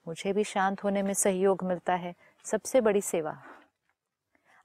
मुझे 0.08 0.34
भी 0.34 0.44
शांत 0.44 0.84
होने 0.84 1.04
में 1.04 1.14
सहयोग 1.14 1.64
मिलता 1.64 1.96
है। 1.96 2.14
सबसे 2.44 2.82
बड़ी 2.82 3.02
सेवा। 3.02 3.44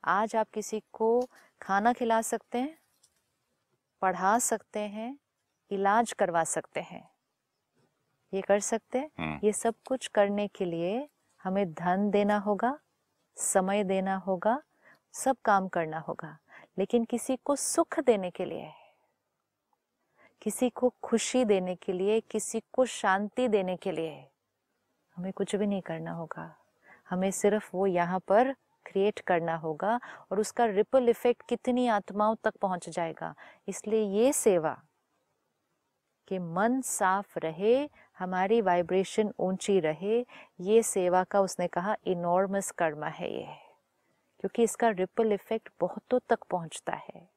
आज 0.05 0.37
आप 0.37 0.49
किसी 0.55 0.83
को 0.92 1.29
खाना 1.62 1.92
खिला 1.92 2.23
सकते 2.23 2.59
हैं 2.59 2.79
पढ़ा 4.03 4.38
सकते 4.38 4.81
हैं 4.81 5.18
इलाज 5.71 6.12
करवा 6.12 6.44
सकते 6.44 6.81
हैं। 6.81 7.11
ये 8.33 8.40
कर 8.40 8.61
सकते 8.61 8.99
हैं। 8.99 9.11
हम्म, 9.18 9.40
ये 9.44 9.53
सब 9.53 9.75
कुछ 9.88 10.07
करने 10.07 10.49
के 10.49 10.64
लिए 10.64 11.09
हमें 11.44 11.73
धन 11.75 12.11
देना 12.11 12.38
होगा 12.38 12.79
समय 13.37 13.85
देना 13.85 14.16
होगा 14.16 14.62
सब 15.12 15.37
काम 15.44 15.68
करना 15.68 15.99
होगा 15.99 16.38
लेकिन 16.79 17.05
किसी 17.05 17.37
को 17.37 17.57
सुख 17.57 18.01
देने 18.01 18.31
के 18.31 18.44
लिए 18.44 18.73
किसी 20.42 20.70
को 20.70 20.94
खुशी 21.03 21.44
देने 21.44 21.74
के 21.74 21.92
लिए, 21.92 22.20
किसी 22.20 22.62
को 22.72 22.85
शांति 22.85 23.48
देने 23.48 23.77
के 23.77 23.92
लिए। 23.92 24.24
हमें 25.16 25.33
कुछ 25.33 25.57
भी 25.57 25.66
नहीं 25.66 25.83
करना 25.83 26.12
होगा। 26.12 26.57
हमें 27.09 27.31
सिर्फ़ 27.31 27.70
वो 27.74 27.87
यहाँ 27.87 28.18
पर 28.18 28.55
क्रिएट 28.87 29.20
करना 29.20 29.57
होगा 29.57 30.01
और 30.33 30.40
उसका 30.40 30.64
रिपल 30.64 31.09
इफ़ेक्ट 31.09 31.42
कितनी 31.48 31.88
आत्माओं 31.88 32.37
तक 32.44 32.57
पहुँच 32.57 32.88
जाएगा। 32.88 33.35
इसलिए 33.68 34.03
ये 34.03 34.33
सेवा 34.33 34.83
कि 36.29 36.38
मन 36.38 36.81
साफ़ 36.81 37.38
रहे, 37.38 37.88
हमारी 38.18 38.61
वाइब्रेशन 38.61 39.33
ऊँची 39.38 39.81
रहे, 39.81 40.27
ये 40.61 40.83
सेवा 40.83 41.24
का 41.24 41.40
उसने 41.40 41.66
कहा 41.66 41.96
इनॉर्मस 42.07 42.70
कर्मा 42.70 43.07
है 43.07 43.33
ये। 43.35 43.46
क्योंकि 44.40 44.62
इसका 44.62 44.88
रिपल 44.88 45.33
इफ़ेक्ट 45.33 45.68
बहुतों 45.81 46.18
तक 46.29 46.38
पहुँचता 46.51 46.92
है। 46.92 47.29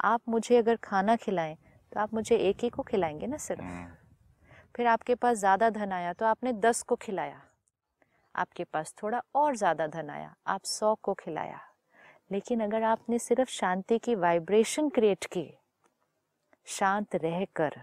आप 0.00 0.20
मुझे 0.28 0.56
अगर 0.56 0.76
खाना 0.76 1.16
खिलाएँ 1.16 1.56
तो 1.92 2.00
आप 2.00 2.14
मुझे 2.14 2.36
एक 2.38 2.62
ही 2.62 2.68
को 2.68 2.82
खिलाएँगे 2.82 3.26
ना 3.26 3.36
सिर्फ़। 3.38 3.62
हम्म, 3.62 3.86
फिर 4.74 4.86
आपके 4.86 5.14
पास 5.14 5.36
ज़्यादा 5.38 5.70
धन 5.70 5.92
आया 5.92 6.12
तो 6.12 6.26
आपने 6.26 6.52
दस 6.54 6.82
को 6.82 6.96
खिलाया। 6.96 7.40
आपके 8.34 8.64
पास 8.64 8.94
थोड़ा 9.02 9.22
और 9.34 9.56
ज़्यादा 9.56 9.86
धन 9.86 10.10
आया 10.10 10.34
आप 10.46 10.64
सौ 10.66 10.94
को 10.94 11.14
खिलाया। 11.14 11.60
लेकिन 12.32 12.60
अगर 12.60 12.82
आपने 12.84 13.18
सिर्फ़ 13.18 13.50
शांति 13.50 13.98
की 13.98 14.14
वाइब्रेशन 14.16 14.88
क्रिएट 14.88 15.24
की 15.26 15.50
शांत 16.68 17.14
रहकर 17.16 17.80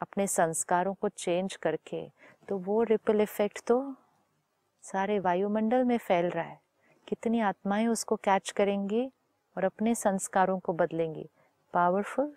अपने 0.00 0.26
संस्कारों 0.26 0.94
को 0.94 1.08
चेंज 1.08 1.56
करके 1.56 2.02
तो 2.48 2.56
वो 2.58 2.82
रिपल 2.82 3.20
इफ़ेक्ट 3.20 3.60
तो 3.66 3.76
सारे 4.84 5.18
वायुमंडल 5.18 5.84
में 5.84 5.96
फैल 5.98 6.26
रहा 6.26 6.44
है। 6.44 6.60
कितनी 7.08 7.40
आत्माएँ 7.42 7.86
उसको 7.86 8.16
कैच 8.16 8.50
करेंगी 8.50 9.06
और 9.56 9.64
अपने 9.64 9.94
संस्कारों 9.94 10.58
को 10.58 10.72
बदलेंगी। 10.72 11.28
पावरफुल 11.74 12.32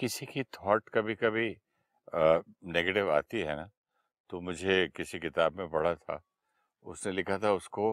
किसी 0.00 0.26
की 0.26 0.42
थॉट 0.56 0.88
कभी 0.88 1.14
कभी 1.14 1.48
नेगेटिव 2.74 3.10
आती 3.12 3.40
है 3.40 3.56
ना 3.56 3.68
तो 4.30 4.40
मुझे 4.40 4.86
किसी 4.96 5.18
किताब 5.20 5.58
में 5.58 5.68
पढ़ा 5.70 5.94
था 5.94 6.20
उसने 6.84 7.12
लिखा 7.12 7.38
था 7.38 7.52
उसको 7.52 7.84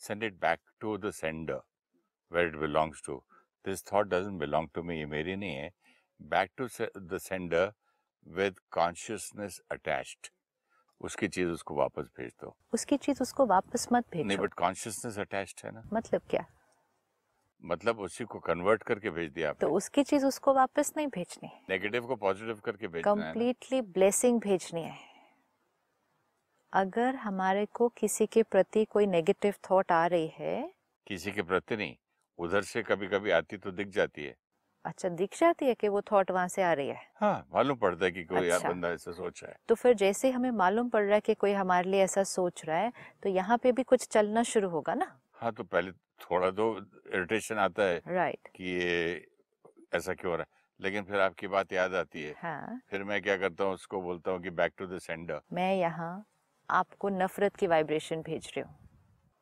send 0.00 0.22
it 0.24 0.34
back 0.40 0.60
to 0.80 0.96
the 0.98 1.10
sender 1.10 1.60
where 2.30 2.46
it 2.46 2.56
belongs 2.56 3.02
to 3.06 3.16
this 3.64 3.84
thought 3.92 4.06
doesn't 4.08 4.38
belong 4.38 4.68
to 4.74 4.82
me 4.82 4.98
ये 4.98 5.06
मेरी 5.06 5.36
नहीं 5.36 5.56
है। 5.56 5.70
Back 6.20 6.50
to 6.56 6.68
the 6.98 7.18
sender 7.22 7.72
with 8.26 8.58
consciousness 8.72 9.60
attached 9.70 10.28
उसकी 11.00 11.28
चीज़ 11.28 11.48
उसको 11.48 11.74
वापस 11.74 12.10
भेज 12.16 12.32
दो। 12.40 12.56
उसकी 12.72 12.96
चीज़ 12.96 13.22
उसको 13.22 13.46
वापस 13.46 13.88
मत 13.92 14.04
भेजो। 14.12 14.28
नहीं 14.28 14.38
बट 14.38 14.54
कॉन्शियसनेस 14.54 15.18
अटैच्ड 15.18 15.64
है 15.64 15.72
ना। 15.72 15.82
मतलब 15.92 16.22
क्या? 16.30 16.44
मतलब 17.62 18.00
उसी 18.00 18.24
को 18.24 18.38
कन्वर्ट 18.40 18.82
करके 18.82 19.10
भेज 19.10 19.30
दिया 19.32 19.52
तो 19.60 19.68
उसकी 19.68 20.02
चीज़ 20.02 20.26
उसको 20.26 20.54
वापस 20.54 20.92
नहीं 20.96 21.06
भेजनी। 21.06 21.50
नेगेटिव 21.70 22.06
को 22.06 22.16
पॉजिटिव 22.16 22.60
करके 22.64 22.88
भेजना 22.88 23.32
कंप्लीटली 23.32 23.80
ब्लेसिंग 23.82 24.40
भेजनी 24.40 24.82
है। 24.82 24.98
अगर 26.72 27.16
हमारे 27.16 27.64
को 27.66 27.88
किसी 27.88 28.26
के 28.26 28.42
प्रति 28.42 28.84
कोई 28.84 29.06
नेगेटिव 29.06 29.54
थॉट 29.70 29.92
आ 29.92 30.06
रही 30.06 30.28
है। 30.34 30.72
किसी 31.06 31.32
के 31.32 31.42
प्रति 31.42 31.76
नहीं 31.76 31.96
उधर 32.38 32.62
से 32.62 32.82
कभी 32.82 33.08
कभी 33.08 33.30
आती 33.30 33.56
तो 33.56 33.70
दिख 33.72 33.88
जाती 33.88 34.24
है। 34.24 34.36
अच्छा 34.84 35.08
दिख 35.08 35.38
जाती 35.38 35.66
है 35.66 35.74
कि 35.74 35.88
वो 35.88 36.00
थॉट 36.02 36.30
वहाँ 36.30 36.48
से 36.48 36.62
आ 36.62 36.72
रही 36.72 36.88
है? 36.88 37.00
हाँ 37.14 37.46
मालूम 37.54 37.76
पड़ता 37.78 38.04
है 38.04 38.10
कि 38.10 38.24
कोई 38.24 38.48
अच्छा। 38.48 38.58
बंदा 38.60 38.88
ऐसा 38.90 39.12
सोच 39.12 39.42
रहा 39.42 39.52
है। 39.52 39.58
तो 39.68 39.74
फिर 39.74 39.94
जैसे 39.94 40.30
हमें 40.30 40.50
मालूम 40.52 40.88
पड़ 40.88 41.04
रहा 41.04 41.14
है 41.14 41.20
कि 41.20 41.34
कोई 41.34 41.52
हमारे 41.52 41.90
लिए 41.90 42.02
ऐसा 42.04 42.22
सोच 42.24 42.64
रहा 42.64 42.78
है 42.78 42.92
तो 43.22 43.28
यहाँ 43.28 43.58
पे 43.58 43.72
भी 43.72 43.82
कुछ 43.84 44.06
चलना 44.08 44.42
शुरू 44.44 44.68
होगा 44.70 44.94
ना? 44.94 45.19
हाँ 45.40 45.52
तो 45.52 45.64
पहले 45.64 45.92
थोड़ा 46.22 46.50
तो 46.50 46.76
इरिटेशन 46.78 47.58
आता 47.58 47.82
है 47.82 48.00
राइट 48.06 48.36
right. 48.36 48.56
कि 48.56 48.64
ये 48.64 49.26
ऐसा 49.94 50.14
क्यों 50.14 50.30
हो 50.30 50.36
रहा 50.36 50.42
है। 50.42 50.58
लेकिन 50.80 51.04
फिर 51.04 51.20
आपकी 51.20 51.46
बात 51.48 51.72
याद 51.72 51.94
आती 51.94 52.22
है। 52.22 52.34
हाँ। 52.38 52.80
फिर 52.90 53.02
मैं 53.04 53.20
क्या 53.22 53.36
करता 53.36 53.64
हूँ 53.64 53.74
उसको 53.74 54.00
बोलता 54.02 54.30
हूँ 54.30 54.40
कि 54.42 54.50
बैक 54.50 54.72
टू 54.78 54.86
द 54.86 54.98
सेंडर 54.98 55.40
मैं 55.52 55.74
यहाँ 55.76 56.12
आपको 56.68 57.08
नफरत 57.08 57.56
की 57.56 57.66
वाइब्रेशन 57.66 58.22
भेज 58.22 58.46
रही 58.46 58.60
हूँ। 58.60 58.76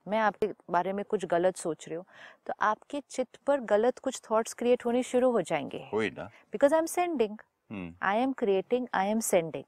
मैं 0.07 0.19
आपके 0.19 0.47
बारे 0.71 0.93
में 0.93 1.05
कुछ 1.05 1.25
गलत 1.27 1.57
सोच 1.57 1.89
रही 1.89 1.97
हूँ 1.97 2.05
तो 2.47 2.53
आपके 2.61 3.01
चित्त 3.11 3.37
पर 3.47 3.61
गलत 3.71 3.99
कुछ 3.99 4.21
थॉट्स 4.31 4.55
क्रिएट 4.55 4.85
होने 4.85 5.03
शुरू 5.03 5.31
हो 5.31 5.43
जाएँगे। 5.43 5.85
Because 5.95 6.75
I 6.75 6.79
am 6.79 6.87
sending 6.87 7.37
I 8.03 8.19
am 8.19 8.33
creating 8.33 8.87
I 8.95 9.09
am 9.09 9.21
sending 9.21 9.65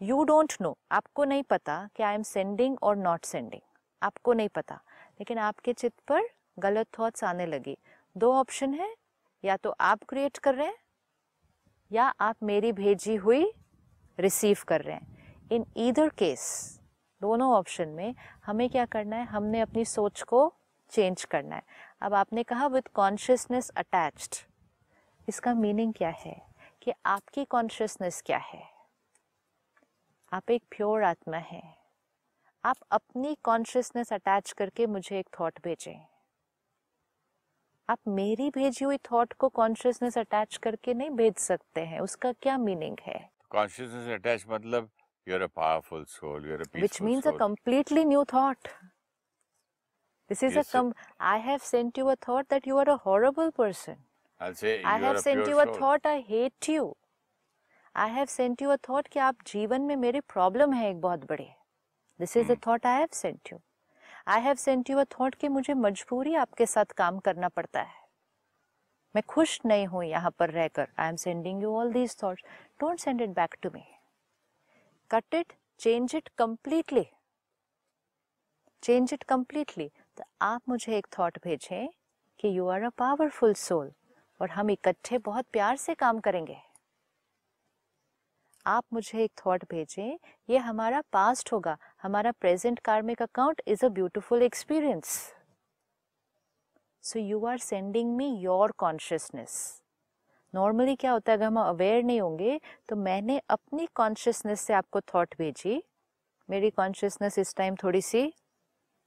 you 0.00 0.22
don't 0.24 0.56
know 0.62 0.76
आपको 0.92 1.24
नहीं 1.24 1.42
पता 1.50 1.88
कि 1.96 2.02
आई 2.02 2.14
एम 2.14 2.22
सेंडिंग 2.22 2.76
और 2.82 2.96
नॉट 2.96 3.24
सेंडिंग 3.24 3.62
आपको 4.02 4.32
नहीं 4.32 4.48
पता। 4.48 4.80
लेकिन 5.20 5.38
आपके 5.38 5.72
चित्त 5.72 6.00
पर 6.00 6.22
गलत 6.58 6.86
थॉट्स 6.98 7.24
आने 7.24 7.46
लगे। 7.46 7.78
दो 8.16 8.32
ऑप्शन 8.34 8.74
है, 8.74 8.96
या 9.44 9.56
तो 9.56 9.74
आप 9.80 10.04
क्रिएट 10.04 10.38
कर 10.38 10.54
रहे 10.54 10.66
हैं, 10.66 10.76
या 11.92 12.14
आप 12.20 12.36
मेरी 12.42 12.72
भेजी 12.72 13.16
हुई 13.16 13.52
रिसीव 14.20 14.58
कर 14.68 14.80
रहे 14.80 14.96
हैं। 14.96 15.36
इन 15.52 15.66
ईदर 15.76 16.08
केस 16.08 16.76
दोनों 17.22 17.52
ऑप्शन 17.52 17.88
में 17.88 18.14
हमें 18.46 18.70
क्या 18.70 18.86
करना 18.86 19.16
है? 19.16 19.24
हमने 19.24 19.60
अपनी 19.60 19.84
सोच 19.84 20.22
को 20.22 20.54
चेंज 20.90 21.24
करना 21.24 21.56
है। 21.56 21.62
अब 22.02 22.14
आपने 22.14 22.42
कहा 22.42 22.66
विद 22.66 22.88
कॉन्शियसनेस 22.88 23.70
अटैच्ड 23.70 24.34
इसका 25.28 25.54
मीनिंग 25.54 25.94
क्या 25.94 26.08
है? 26.08 26.50
कि 26.82 26.92
आपकी 27.06 27.44
कॉन्शियसनेस 27.44 28.22
क्या 28.26 28.38
है? 28.38 28.62
आप 30.32 30.50
एक 30.50 30.62
प्योर 30.70 31.02
आत्मा 31.02 31.36
है। 31.36 31.79
आप 32.64 32.76
अपनी 32.90 33.34
कॉन्शियसनेस 33.44 34.12
अटैच 34.12 34.52
करके 34.52 34.86
मुझे 34.86 35.18
एक 35.18 35.28
थॉट 35.40 35.58
भेजें। 35.64 35.94
आप 37.88 37.98
मेरी 38.08 38.50
भेजी 38.50 38.84
हुई 38.84 38.96
थॉट 39.10 39.32
को 39.32 39.48
कॉन्शियसनेस 39.48 40.18
अटैच 40.18 40.56
करके 40.56 40.94
नहीं 40.94 41.10
भेज 41.10 41.34
सकते 41.38 41.80
हैं 41.80 42.00
उसका 42.00 42.32
क्या 42.32 42.58
मीनिंग 42.58 42.96
है? 43.00 43.30
कॉन्शियसनेस 43.50 44.08
अटैच 44.14 44.44
मतलब 44.48 44.90
you 45.26 45.34
a 45.42 45.46
powerful 45.56 46.04
soul 46.08 46.46
you 46.46 46.54
are 46.54 46.60
a 46.60 46.70
a 47.26 47.30
completely 47.38 48.04
new 48.04 48.24
thought 48.24 48.68
this 50.30 50.42
is 50.44 50.58
a 50.58 50.82
I 51.20 51.40
have 51.40 51.58
sent 51.58 51.98
you 51.98 52.06
a 52.06 52.14
thought 52.28 52.48
that 52.50 52.68
you 52.68 52.76
are 52.76 52.88
a 52.88 52.96
horrible 53.06 53.50
person 53.50 53.96
I 54.40 54.52
say 54.54 54.72
I 54.84 55.00
have 55.00 55.14
sent 55.14 55.48
you 55.48 55.58
a 55.58 55.66
thought 55.80 56.06
I 56.06 56.22
hate 56.28 56.68
you 56.68 56.94
I 57.94 58.10
have 58.10 58.26
sent 58.26 58.62
you 58.62 58.70
a 58.70 58.76
thought 58.88 59.08
कि 59.08 59.18
आप 59.18 59.36
जीवन 59.46 59.82
में 59.82 59.96
मेरे 59.96 60.20
problem 60.20 60.72
है 60.72 60.90
एक 60.90 61.00
बहुत 61.00 61.24
बड़े। 61.24 61.54
This 62.20 62.36
is 62.36 62.52
a 62.52 62.54
thought 62.66 62.86
I 62.86 62.98
have 62.98 63.08
sent 63.12 63.52
you 63.52 63.58
I 64.28 64.40
have 64.42 64.54
sent 64.56 64.90
you 64.90 64.98
a 64.98 65.04
thought 65.18 65.34
कि 65.34 65.48
मुझे 65.48 65.74
मजबूरी 65.74 66.34
आपके 66.34 66.66
साथ 66.66 66.92
काम 66.96 67.18
करना 67.18 67.48
पड़ता 67.48 67.82
है। 67.82 67.98
मैं 69.14 69.22
खुश 69.28 69.60
नहीं 69.66 69.86
हूँ 69.86 70.04
यहाँ 70.04 70.30
पर 70.38 70.50
रहकर। 70.50 70.88
I 70.98 71.08
am 71.08 71.16
sending 71.16 71.62
you 71.62 71.74
all 71.76 71.92
these 71.92 72.16
thoughts 72.22 72.42
don't 72.80 73.00
send 73.00 73.20
it 73.22 73.30
back 73.30 73.56
to 73.62 73.70
me 73.74 73.84
cut 75.10 75.34
it 75.34 75.52
change 75.80 76.14
it 76.16 76.28
completely 76.38 77.06
change 78.82 79.12
it 79.14 79.22
completely 79.22 79.90
तो 80.16 80.24
आप 80.42 80.62
मुझे 80.68 80.96
एक 80.98 81.06
थॉट 81.18 81.38
भेजें 81.44 81.88
कि 82.40 82.56
you 82.58 82.66
are 82.68 82.82
a 82.82 82.88
powerful 82.98 83.54
soul 83.54 83.90
और 84.40 84.50
हम 84.50 84.70
इकट्ठे 84.70 85.18
बहुत 85.18 85.46
प्यार 85.52 85.76
से 85.76 85.94
काम 85.94 86.18
करेंगे। 86.20 86.56
आप 88.66 88.84
मुझे 88.92 89.22
एक 89.24 89.32
थॉट 89.38 89.64
भेजें, 89.70 90.18
ये 90.48 90.58
हमारा 90.58 91.02
पास्ट 91.12 91.52
होगा, 91.52 91.76
हमारा 92.02 92.32
present 92.32 92.78
karmic 92.80 93.22
account 93.22 93.60
is 93.66 93.84
a 93.86 93.88
beautiful 93.90 94.42
experience 94.42 95.18
so 97.04 97.18
you 97.18 97.44
are 97.46 97.58
sending 97.58 98.16
me 98.16 98.28
your 98.38 98.72
consciousness 98.78 99.52
normally 100.54 100.94
क्या 100.96 101.12
होता 101.12 101.32
है, 101.32 101.38
अगर 101.38 101.46
हम 101.46 101.58
अवेयर 101.60 102.02
नहीं 102.02 102.20
होंगे 102.20 102.60
तो 102.88 102.96
मैंने 102.96 103.40
अपनी 103.50 103.86
कॉन्शियसनेस 103.94 104.60
से 104.60 104.74
आपको 104.74 105.00
थॉट 105.04 105.34
भेजी। 105.38 105.82
मेरी 106.48 106.70
कॉन्शियसनेस 106.70 107.38
इस 107.38 107.54
टाइम 107.56 107.74
थोड़ी 107.82 108.00
सी 108.02 108.32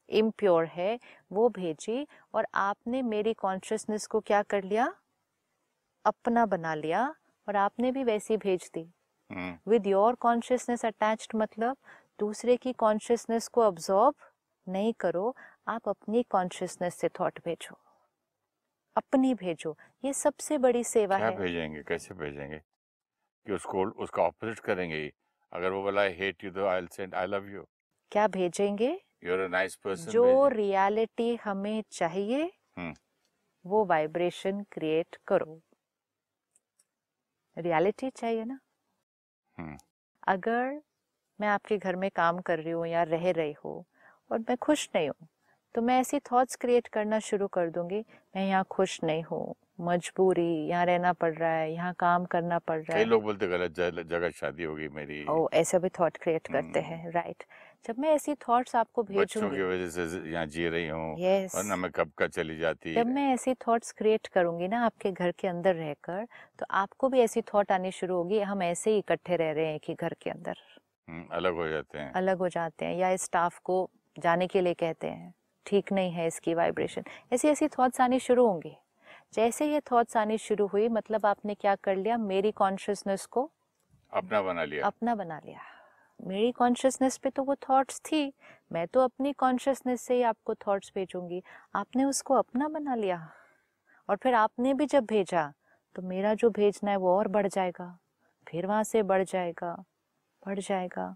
इम्प्योर 0.10 0.66
है, 0.66 1.00
वो 1.32 1.48
भेजी 1.50 2.08
और 2.34 2.48
आपने 2.56 3.02
मेरी 3.04 3.34
कॉन्शियसनेस 3.36 4.08
को 4.08 4.20
क्या 4.22 4.42
कर 4.44 4.64
लिया? 4.64 4.94
अपना 6.06 6.46
बना 6.46 6.74
लिया 6.76 7.06
और 7.48 7.56
आपने 7.58 7.92
भी 7.92 8.04
वैसी 8.04 8.38
भेज 8.38 8.70
दी। 8.74 8.86
विद 9.68 9.88
योर 9.88 10.16
कॉन्शियसनेस 10.16 10.86
अटैच्ड 10.86 11.36
मतलब 11.36 11.78
दूसरे 12.20 12.58
की 12.58 12.74
कॉन्शियसनेस 12.74 13.48
को 13.48 13.62
अब्जॉर्ब 13.62 14.16
नहीं 14.68 14.94
करो 15.00 15.36
आप 15.68 15.90
अपनी 15.90 16.24
कॉन्शियसनेस 16.24 16.96
से 16.96 17.10
थॉट 17.10 17.40
भेजो। 17.46 17.78
अपनी 18.96 19.34
भेजो। 19.34 19.78
ये 20.06 20.14
सबसे 20.14 20.58
बड़ी 20.58 20.84
सेवा 20.84 21.18
क्या 21.18 21.28
है। 21.28 21.36
भेजेंगे? 21.38 21.84
कैसे 21.84 22.14
भेजेंगे? 22.14 22.60
कि 23.46 23.54
उसको 23.54 23.86
उसका 24.04 24.24
ऑपोजिट 24.24 24.60
करेंगे 24.60 25.12
अगर 25.52 25.72
वो 25.72 25.82
बोला 25.84 26.02
आई 26.02 26.14
हेट 26.14 26.44
यू 26.44 26.52
तो 26.52 26.66
I 26.66 26.88
send 26.92 27.16
I 27.16 27.28
love 27.28 27.50
you 27.50 27.66
क्या 28.12 28.28
भेजेंगे? 28.28 29.02
You 29.24 29.34
are 29.34 29.40
a 29.40 29.48
nice 29.48 29.76
person 29.76 30.12
जो 30.12 30.48
रियलिटी 30.48 31.36
हमें 31.36 31.84
चाहिए 31.92 32.44
हम्म। 32.78 32.94
वो 33.66 33.86
वाइब्रेशन 33.86 34.64
क्रिएट 34.72 35.18
करो। 35.28 35.62
रियलिटी 37.58 38.10
चाहिए 38.10 38.44
ना। 38.46 38.60
अगर 40.28 40.82
मैं 41.40 41.48
आपके 41.48 41.78
घर 41.78 41.96
में 41.96 42.10
काम 42.16 42.40
कर 42.42 42.60
रही 42.60 42.72
हूँ 42.72 42.88
या 42.88 43.04
रह 43.04 43.30
रही 43.32 43.54
हूँ 43.66 43.84
और 44.32 44.40
मैं 44.40 44.58
खुश 44.58 44.90
नहीं 44.96 45.10
हूँ 45.10 45.28
तो 45.76 45.82
मैं 45.82 46.00
ऐसी 46.00 46.20
थॉट्स 46.32 46.56
क्रिएट 46.56 46.88
करना 46.88 47.20
शुरू 47.20 47.48
कर 47.48 47.70
दूँगी, 47.70 48.00
मैं 48.36 48.48
यहाँ 48.48 48.66
खुश 48.70 49.00
नहीं 49.04 49.24
हूँ। 49.24 49.56
मजबूरी 49.80 50.48
यहाँ 50.68 50.86
रहना 50.86 51.12
पड़ 51.14 51.34
रहा 51.34 51.52
है 51.52 51.72
यहाँ 51.74 51.94
काम 52.00 52.26
करना 52.26 52.58
पड़ 52.60 52.80
रहा 52.80 52.98
है। 52.98 53.06
लोग 53.06 53.24
बोलते 53.24 53.48
गलत 53.48 53.72
जगह 54.10 54.30
शादी 54.30 54.64
होगी 54.64 54.88
मेरी। 54.88 55.26
ओ 55.30 55.48
ऐसा 55.54 55.80
भी 55.80 55.90
थॉट 56.00 56.18
क्रिएट 56.18 56.48
करते 56.48 56.80
हम्म। 56.80 56.94
हैं 56.94 57.12
राइट 57.12 57.44
जब 57.86 57.96
मैं 58.00 58.10
ऐसी 58.10 58.34
थॉट्स 58.48 58.76
आपको 58.76 59.04
भेजूँगी 59.04 59.56
की 59.56 59.64
वजह 59.64 59.90
से 59.90 60.32
यहाँ 60.32 60.46
जी 60.48 60.68
रही 60.68 60.88
हूँ 60.88 61.16
yes. 61.18 61.56
और 61.56 61.64
ना 61.64 61.76
मैं 61.76 61.90
कब 61.92 62.12
का 62.18 62.28
चली 62.28 62.58
जाती? 62.58 62.94
जब 62.94 63.08
मैं 63.08 63.28
ऐसी 63.34 63.54
थॉट्स 63.68 63.92
क्रिएट 63.92 64.28
करूँगी 64.28 64.68
ना 64.68 64.84
आपके 64.86 65.12
घर 65.12 65.32
के 65.40 65.48
अंदर 65.48 65.76
रहकर 65.76 66.26
तो 66.60 66.66
आपको 66.72 67.10
भी 67.10 67.20
ऐसी 67.20 67.42
थॉट 67.54 67.72
आनी 67.72 67.92
शुरू 67.92 68.16
होगी 68.16 68.40
हम 68.42 68.64
ऐसे 68.64 68.92
ही 68.92 68.98
इकट्ठे 68.98 69.36
रह 69.36 69.52
रहे 69.52 69.66
हैं 69.66 69.80
कि 69.80 69.94
घर 69.94 70.16
के 70.22 70.30
अंदर। 70.30 70.58
हम्म, 71.08 71.26
अलग 71.32 71.56
हो 71.56 71.68
जाते 71.68 71.98
हैं। 72.00 72.12
अलग 72.14 72.38
हो 72.38 72.50
जाते 72.50 72.86
हैं 72.86 72.96
या 72.98 73.16
स्टाफ 73.18 73.58
को 73.60 73.90
जाने 74.18 74.48
के 74.48 74.62
लिए 74.62 74.74
कहते 74.76 75.08
हैं 75.08 75.34
ठीक 75.66 75.92
नहीं 75.94 76.12
है 76.12 76.28
इसकी 76.28 76.54
वाइब्रेशन 76.54 77.04
ऐसी 77.34 77.48
ऐसी 77.48 77.68
थॉट्स 77.68 78.02
आनी 78.02 78.20
शुरू 78.20 78.48
होंगी। 78.48 78.76
जैसे 79.34 79.66
ये 79.66 79.80
थॉट्स 79.92 80.18
आनी 80.18 80.38
शुरू 80.38 80.66
हुई 80.68 80.88
मतलब 80.90 81.26
आपने 81.26 81.54
क्या 81.56 81.76
कर 81.76 81.96
लिया? 81.96 82.18
मेरी 82.18 82.52
कॉन्शियसनेस 82.52 83.26
को 83.26 83.50
अपना 84.14 84.42
बना 84.42 84.64
लिया। 84.64 84.86
अपना 84.86 85.16
बना 85.16 85.40
लिया। 85.46 85.60
मेरी 86.20 86.52
कॉन्शियसनेस 86.52 87.18
पे 87.18 87.30
तो 87.30 87.44
वो 87.44 87.56
थॉट्स 87.56 88.00
थी। 88.02 88.34
मैं 88.72 88.88
तो 88.88 89.00
अपनी 89.00 89.34
कॉन्शियसनेस 89.34 90.02
से 90.02 90.16
ही 90.16 90.22
आपको 90.22 90.56
थॉट्स 90.56 90.92
भेजूँगी। 90.96 91.42
आपने 91.76 92.04
उसको 92.04 92.34
अपना 92.34 92.68
बना 92.68 92.96
लिया। 92.96 93.30
और 94.10 94.16
फिर 94.16 94.34
आपने 94.34 94.74
भी 94.74 94.86
जब 94.86 95.06
भेजा 95.06 95.52
तो 95.96 96.02
मेरा 96.02 96.34
जो 96.34 96.50
भेजना 96.50 96.92
है 96.92 96.98
वो 96.98 97.18
और 97.18 97.28
बढ़ 97.28 97.48
जाएगा। 97.48 97.98
फिर 98.48 98.66
वहाँ 98.66 98.84
से 98.84 99.04
बढ़ 99.04 99.24
जाएगा 99.24 99.74
बढ़ 100.44 100.60
जाएगा। 100.60 101.16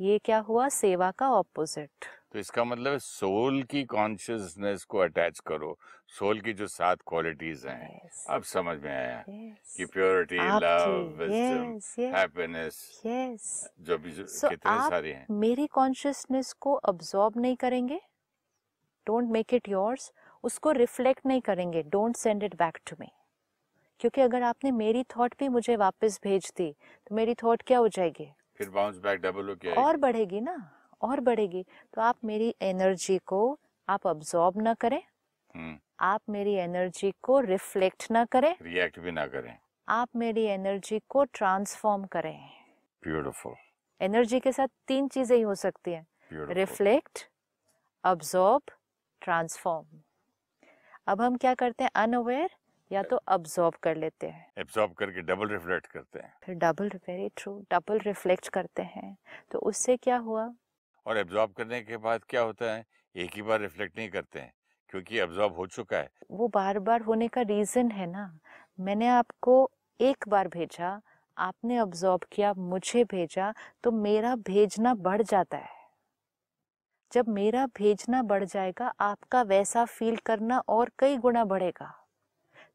ये 0.00 0.18
क्या 0.18 0.38
हुआ? 0.38 0.68
सेवा 0.68 1.10
का 1.10 1.30
ऑपोजिट 1.30 2.04
तो 2.34 2.38
इसका 2.38 2.64
मतलब 2.64 2.92
है 2.92 2.98
सोल 2.98 3.62
की 3.62 3.82
कॉन्शियसनेस 3.84 4.84
को 4.84 4.98
अटैच 4.98 5.38
करो। 5.46 5.76
सोल 6.08 6.40
की 6.40 6.52
जो 6.52 6.66
सात 6.66 6.98
क्वालिटीज 7.06 7.66
हैं 7.66 7.88
yes, 7.90 8.24
अब 8.30 8.42
समझ 8.42 8.76
में 8.82 8.90
आया 8.90 9.24
yes, 9.24 9.76
कि 9.76 9.84
प्योरिटी 9.86 10.36
लव 10.36 10.92
विजडम 11.18 12.14
हैप्पीनेस 12.16 12.78
जो 13.80 13.98
भी 13.98 14.10
जो 14.10 14.24
So 14.24 14.48
कितने 14.48 14.72
आप 14.72 14.92
सारे 14.92 15.12
हैं। 15.12 15.26
मेरी 15.40 15.66
कॉन्शियसनेस 15.66 16.52
को 16.52 16.72
अब्जॉर्ब 16.72 17.40
नहीं 17.40 17.56
करेंगे 17.56 18.00
डोंट 19.06 19.30
मेक 19.30 19.54
इट 19.54 19.68
योर्स 19.68 20.12
उसको 20.44 20.70
रिफ्लेक्ट 20.72 21.26
नहीं 21.26 21.40
करेंगे 21.40 21.82
don't 21.82 22.16
send 22.16 22.42
it 22.42 22.54
back 22.54 22.78
to 22.86 22.96
me 23.00 23.10
क्योंकि 24.00 24.20
अगर 24.20 24.42
आपने 24.42 24.70
मेरी 24.72 25.02
थॉट 25.16 25.34
भी 25.38 25.48
मुझे 25.48 25.76
वापस 25.76 26.20
भेज 26.24 26.52
दी 26.56 26.70
तो 27.06 27.14
मेरी 27.14 27.34
थॉट 27.34 27.62
क्या 27.62 27.78
हो 27.78 27.88
जाएगी? 27.88 28.32
फिर 28.56 28.70
बाउंस 28.70 28.98
बैक 28.98 29.20
डबल 29.20 29.48
हो 29.48 29.54
गया 29.54 29.82
और 29.82 29.96
बढ़ेगी 29.96 30.40
ना। 30.40 30.58
और 31.02 31.20
बढ़ेगी 31.20 31.64
तो 31.94 32.00
आप 32.00 32.16
मेरी 32.24 32.54
एनर्जी 32.62 33.18
को 33.26 33.58
आप 33.88 34.06
अब्जॉर्ब 34.06 34.60
ना 34.62 34.74
करें। 34.74 35.02
आप 36.00 36.20
मेरी 36.28 36.54
एनर्जी 36.54 37.12
को 37.22 37.40
रिफ्लेक्ट 37.40 38.10
ना 38.10 38.24
करें। 38.24 38.54
रिएक्ट 38.62 38.98
भी 38.98 39.10
ना 39.10 39.26
करें। 39.26 39.56
आप 39.88 40.08
मेरी 40.16 40.44
एनर्जी 40.44 41.00
को 41.08 41.24
ट्रांसफॉर्म 41.24 42.04
करें। 42.04 42.38
ब्यूटीफुल 43.02 43.54
एनर्जी 44.00 44.40
के 44.40 44.52
साथ 44.52 44.68
तीन 44.88 45.08
चीज़ें 45.08 45.36
ही 45.36 45.42
हो 45.42 45.54
सकती 45.54 45.92
हैं। 45.92 46.06
रिफ्लेक्ट 46.54 47.26
अब्जॉर्ब 48.04 48.70
ट्रांसफॉर्म 49.22 50.00
अब 51.08 51.20
हम 51.22 51.36
क्या 51.36 51.54
करते 51.54 51.84
हैं? 51.84 51.90
अनअवेयर 51.96 52.50
या 52.90 53.02
तो 53.02 53.16
अब्जॉर्ब 53.16 53.74
कर 53.82 53.96
लेते 53.96 54.26
हैं। 54.26 54.46
एब्जॉर्ब 54.58 54.92
करके 54.92 55.20
डबल 55.22 55.48
रिफ्लेक्ट 55.48 55.86
करते 55.86 56.18
हैं। 56.18 56.32
फिर 56.44 56.54
double 56.56 56.88
very 57.08 57.28
true 57.36 57.58
double 57.72 57.98
reflect 57.98 58.48
करते 58.48 58.82
हैं। 58.84 59.16
तो 59.50 59.58
उससे 59.60 59.96
क्या 59.96 60.16
हुआ? 60.18 60.52
और 61.06 61.18
एब्जॉर्ब 61.18 61.52
करने 61.52 61.80
के 61.80 61.96
बाद 61.96 62.24
क्या 62.28 62.40
होता 62.40 62.72
है? 62.72 62.84
एक 63.16 63.30
ही 63.34 63.42
बार 63.42 63.60
रिफ्लेक्ट 63.60 63.98
नहीं 63.98 64.08
करते 64.08 64.40
हैं, 64.40 64.52
क्योंकि 64.88 65.18
एब्जॉर्ब 65.18 65.56
हो 65.56 65.66
चुका 65.66 65.96
है। 65.96 66.10
वो 66.30 66.48
बार 66.48 66.78
बार 66.78 67.02
होने 67.02 67.28
का 67.28 67.40
रीजन 67.40 67.90
है 67.90 68.06
ना। 68.06 68.38
मैंने 68.80 69.08
आपको 69.08 69.70
एक 70.00 70.24
बार 70.28 70.48
भेजा, 70.48 71.00
आपने 71.36 71.76
अब्जॉर्ब 71.76 72.24
किया, 72.32 72.54
मुझे 72.54 73.04
भेजा 73.04 73.54
तो 73.84 73.92
मेरा 73.92 74.36
भेजना 74.36 74.94
बढ़ 74.94 75.22
जाता 75.22 75.56
है। 75.56 75.78
जब 77.12 77.28
मेरा 77.28 77.66
भेजना 77.66 78.22
बढ़ 78.22 78.44
जाएगा, 78.44 78.92
आपका 79.00 79.42
वैसा 79.42 79.84
फील 79.84 80.16
करना 80.16 80.58
और 80.58 80.90
कई 80.98 81.16
गुना 81.16 81.44
बढ़ेगा। 81.44 81.92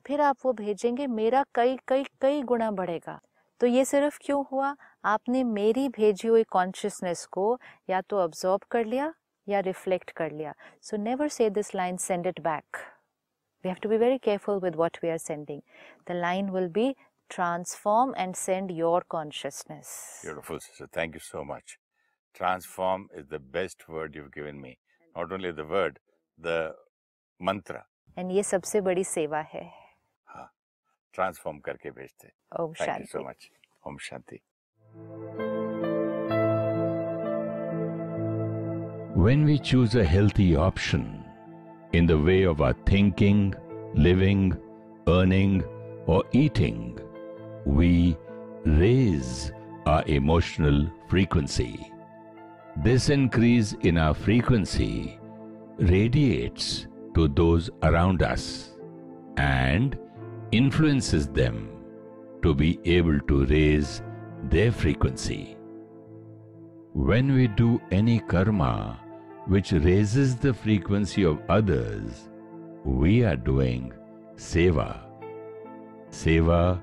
फिर 0.06 0.22
आप 0.22 0.38
वो 0.46 0.54
भेजेंगे, 0.54 1.08
मेरा 1.08 1.46
कई 1.56 1.78
कई 1.88 2.04
कई 2.22 2.42
गुना 2.42 2.72
बढ़ेगा। 2.72 3.20
तो 3.62 3.68
ये 3.68 3.84
सिर्फ़ 3.86 4.18
क्यों 4.22 4.44
हुआ? 4.52 4.76
आपने 5.06 5.44
मेरी 5.44 5.88
भेजी 5.90 6.28
हुई 6.28 6.44
कॉन्शियसनेस 6.52 7.26
को 7.32 7.46
या 7.90 8.02
तो 8.02 8.20
ऑब्जॉर्ब 8.20 8.64
कर 8.72 8.86
लिया 8.86 9.14
या 9.48 9.60
रिफ्लेक्ट 9.60 10.12
कर 10.12 10.32
लिया। 10.32 10.54
So 10.82 10.98
never 10.98 11.28
say 11.30 11.50
this 11.50 11.74
line 11.76 11.98
send 11.98 12.28
it 12.28 12.40
back 12.42 12.78
we 13.64 13.70
have 13.70 13.78
to 13.84 13.90
be 13.90 13.98
very 13.98 14.18
careful 14.18 14.60
with 14.64 14.76
what 14.76 14.98
we 15.04 15.10
are 15.10 15.18
sending 15.18 15.62
the 16.10 16.16
line 16.16 16.50
will 16.52 16.68
be 16.70 16.96
transform 17.30 18.14
and 18.18 18.36
send 18.36 18.72
your 18.72 19.06
consciousness 19.10 19.88
beautiful 20.26 20.88
thank 20.98 21.16
you 21.16 21.20
so 21.22 21.44
much 21.54 21.78
transform 22.36 23.08
is 23.18 23.26
the 23.26 23.42
best 23.54 23.90
word 23.90 24.16
you 24.16 24.24
given 24.36 24.56
me 24.56 24.76
not 25.16 25.34
only 25.34 25.52
the 25.52 25.68
word 25.72 26.00
the 26.40 26.76
mantra 27.40 27.84
and 28.18 28.32
ये 28.32 28.44
सबसे 28.44 28.82
बड़ी 28.82 29.04
सेवा 29.04 29.40
है। 29.54 29.64
Transform 31.18 31.62
करके 31.66 31.92
भेजते. 31.92 32.32
ओम 32.60 32.74
Thank 32.74 33.00
you 33.00 33.06
so 33.06 33.20
Shanti 33.20 33.24
much. 33.28 33.50
Om 33.88 33.98
Shanti. 33.98 34.42
When 39.26 39.46
we 39.46 39.58
choose 39.58 39.96
a 39.96 40.04
healthy 40.04 40.56
option 40.56 41.24
in 41.94 42.06
the 42.06 42.18
way 42.18 42.44
of 42.44 42.62
our 42.62 42.74
thinking, 42.86 43.56
living, 43.96 44.54
earning, 45.08 45.64
or 46.06 46.24
eating, 46.34 47.00
we 47.66 48.18
raise 48.66 49.52
our 49.86 50.04
emotional 50.08 50.88
frequency. 51.08 51.92
This 52.84 53.10
increase 53.10 53.74
in 53.84 53.98
our 53.98 54.14
frequency 54.14 55.20
radiates 55.78 56.88
to 57.14 57.28
those 57.30 57.70
around 57.84 58.22
us 58.22 58.76
and 59.38 59.98
influences 60.52 61.28
them 61.28 61.70
to 62.42 62.54
be 62.54 62.80
able 62.86 63.20
to 63.22 63.46
raise 63.46 64.02
their 64.44 64.72
frequency. 64.72 65.58
When 66.94 67.34
we 67.34 67.48
do 67.48 67.82
any 67.92 68.20
karma 68.20 69.00
which 69.48 69.72
raises 69.72 70.36
the 70.36 70.54
frequency 70.54 71.24
of 71.24 71.40
others, 71.50 72.30
we 72.84 73.24
are 73.24 73.36
doing 73.36 73.94
seva. 74.36 75.00
Seva 76.10 76.82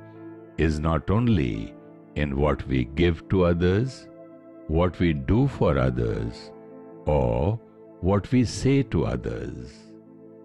is 0.58 0.78
not 0.78 1.10
only 1.10 1.74
in 2.16 2.36
what 2.36 2.66
we 2.66 2.84
give 2.84 3.28
to 3.30 3.44
others, 3.44 4.08
what 4.68 4.98
we 5.00 5.12
do 5.12 5.48
for 5.48 5.78
others, 5.78 6.50
or 7.06 7.58
what 8.00 8.30
we 8.32 8.44
say 8.44 8.82
to 8.82 9.06
others. 9.06 9.72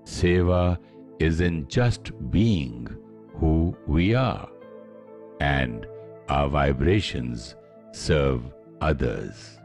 Seva 0.04 0.78
is 1.20 1.42
in 1.42 1.68
just 1.68 2.12
being 2.32 2.88
who 3.40 3.76
we 3.88 4.16
are, 4.16 4.50
and 5.40 5.88
our 6.30 6.50
vibrations 6.50 7.56
serve 7.92 8.42
others. 8.82 9.60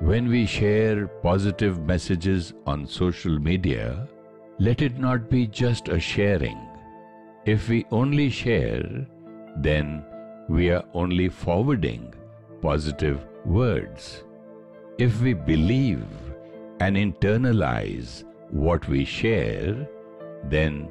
When 0.00 0.28
we 0.28 0.44
share 0.44 1.06
positive 1.06 1.80
messages 1.80 2.52
on 2.66 2.86
social 2.86 3.38
media, 3.38 4.06
let 4.58 4.82
it 4.82 4.98
not 4.98 5.30
be 5.30 5.46
just 5.46 5.88
a 5.88 5.98
sharing. 5.98 6.58
If 7.44 7.68
we 7.68 7.86
only 7.90 8.28
share, 8.28 9.06
then 9.56 10.04
we 10.48 10.70
are 10.70 10.84
only 10.94 11.28
forwarding 11.28 12.12
positive 12.60 13.24
words. 13.44 14.24
If 14.98 15.20
we 15.20 15.34
believe 15.34 16.06
and 16.80 16.96
internalize 16.96 18.24
what 18.50 18.86
we 18.88 19.04
share, 19.04 19.88
then 20.44 20.88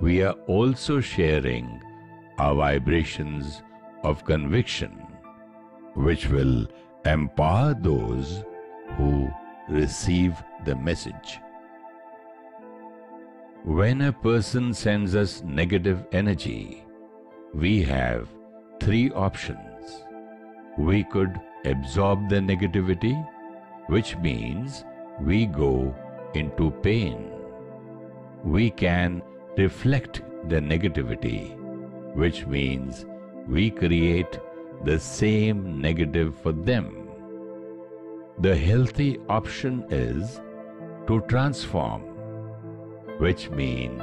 we 0.00 0.22
are 0.22 0.34
also 0.46 1.00
sharing 1.00 1.80
our 2.38 2.54
vibrations 2.54 3.62
of 4.02 4.24
conviction, 4.24 4.90
which 5.94 6.28
will 6.28 6.66
empower 7.04 7.74
those 7.74 8.44
who 8.96 9.30
receive 9.68 10.42
the 10.64 10.74
message. 10.76 11.40
When 13.64 14.02
a 14.02 14.12
person 14.12 14.74
sends 14.74 15.14
us 15.14 15.42
negative 15.42 16.04
energy, 16.12 16.84
we 17.54 17.82
have 17.82 18.28
three 18.80 19.10
options. 19.12 20.02
We 20.76 21.04
could 21.04 21.40
absorb 21.64 22.28
the 22.28 22.40
negativity, 22.40 23.14
which 23.86 24.18
means 24.18 24.84
we 25.20 25.46
go 25.46 25.94
into 26.34 26.72
pain. 26.82 27.30
We 28.42 28.70
can 28.70 29.22
reflect 29.56 30.22
the 30.48 30.56
negativity, 30.56 31.56
which 32.14 32.46
means 32.46 33.06
we 33.46 33.70
create 33.70 34.38
the 34.84 34.98
same 34.98 35.80
negative 35.80 36.34
for 36.42 36.52
them. 36.52 37.08
The 38.38 38.56
healthy 38.56 39.18
option 39.28 39.84
is 39.90 40.40
to 41.06 41.20
transform, 41.28 42.02
which 43.18 43.50
means 43.50 44.02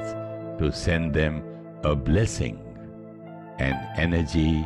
to 0.59 0.71
send 0.71 1.13
them 1.13 1.43
a 1.83 1.95
blessing, 1.95 2.59
an 3.59 3.75
energy 3.97 4.61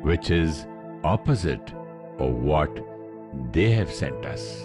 which 0.00 0.30
is 0.30 0.66
opposite 1.04 1.72
of 2.18 2.34
what 2.34 2.84
they 3.52 3.70
have 3.70 3.92
sent 3.92 4.26
us. 4.26 4.64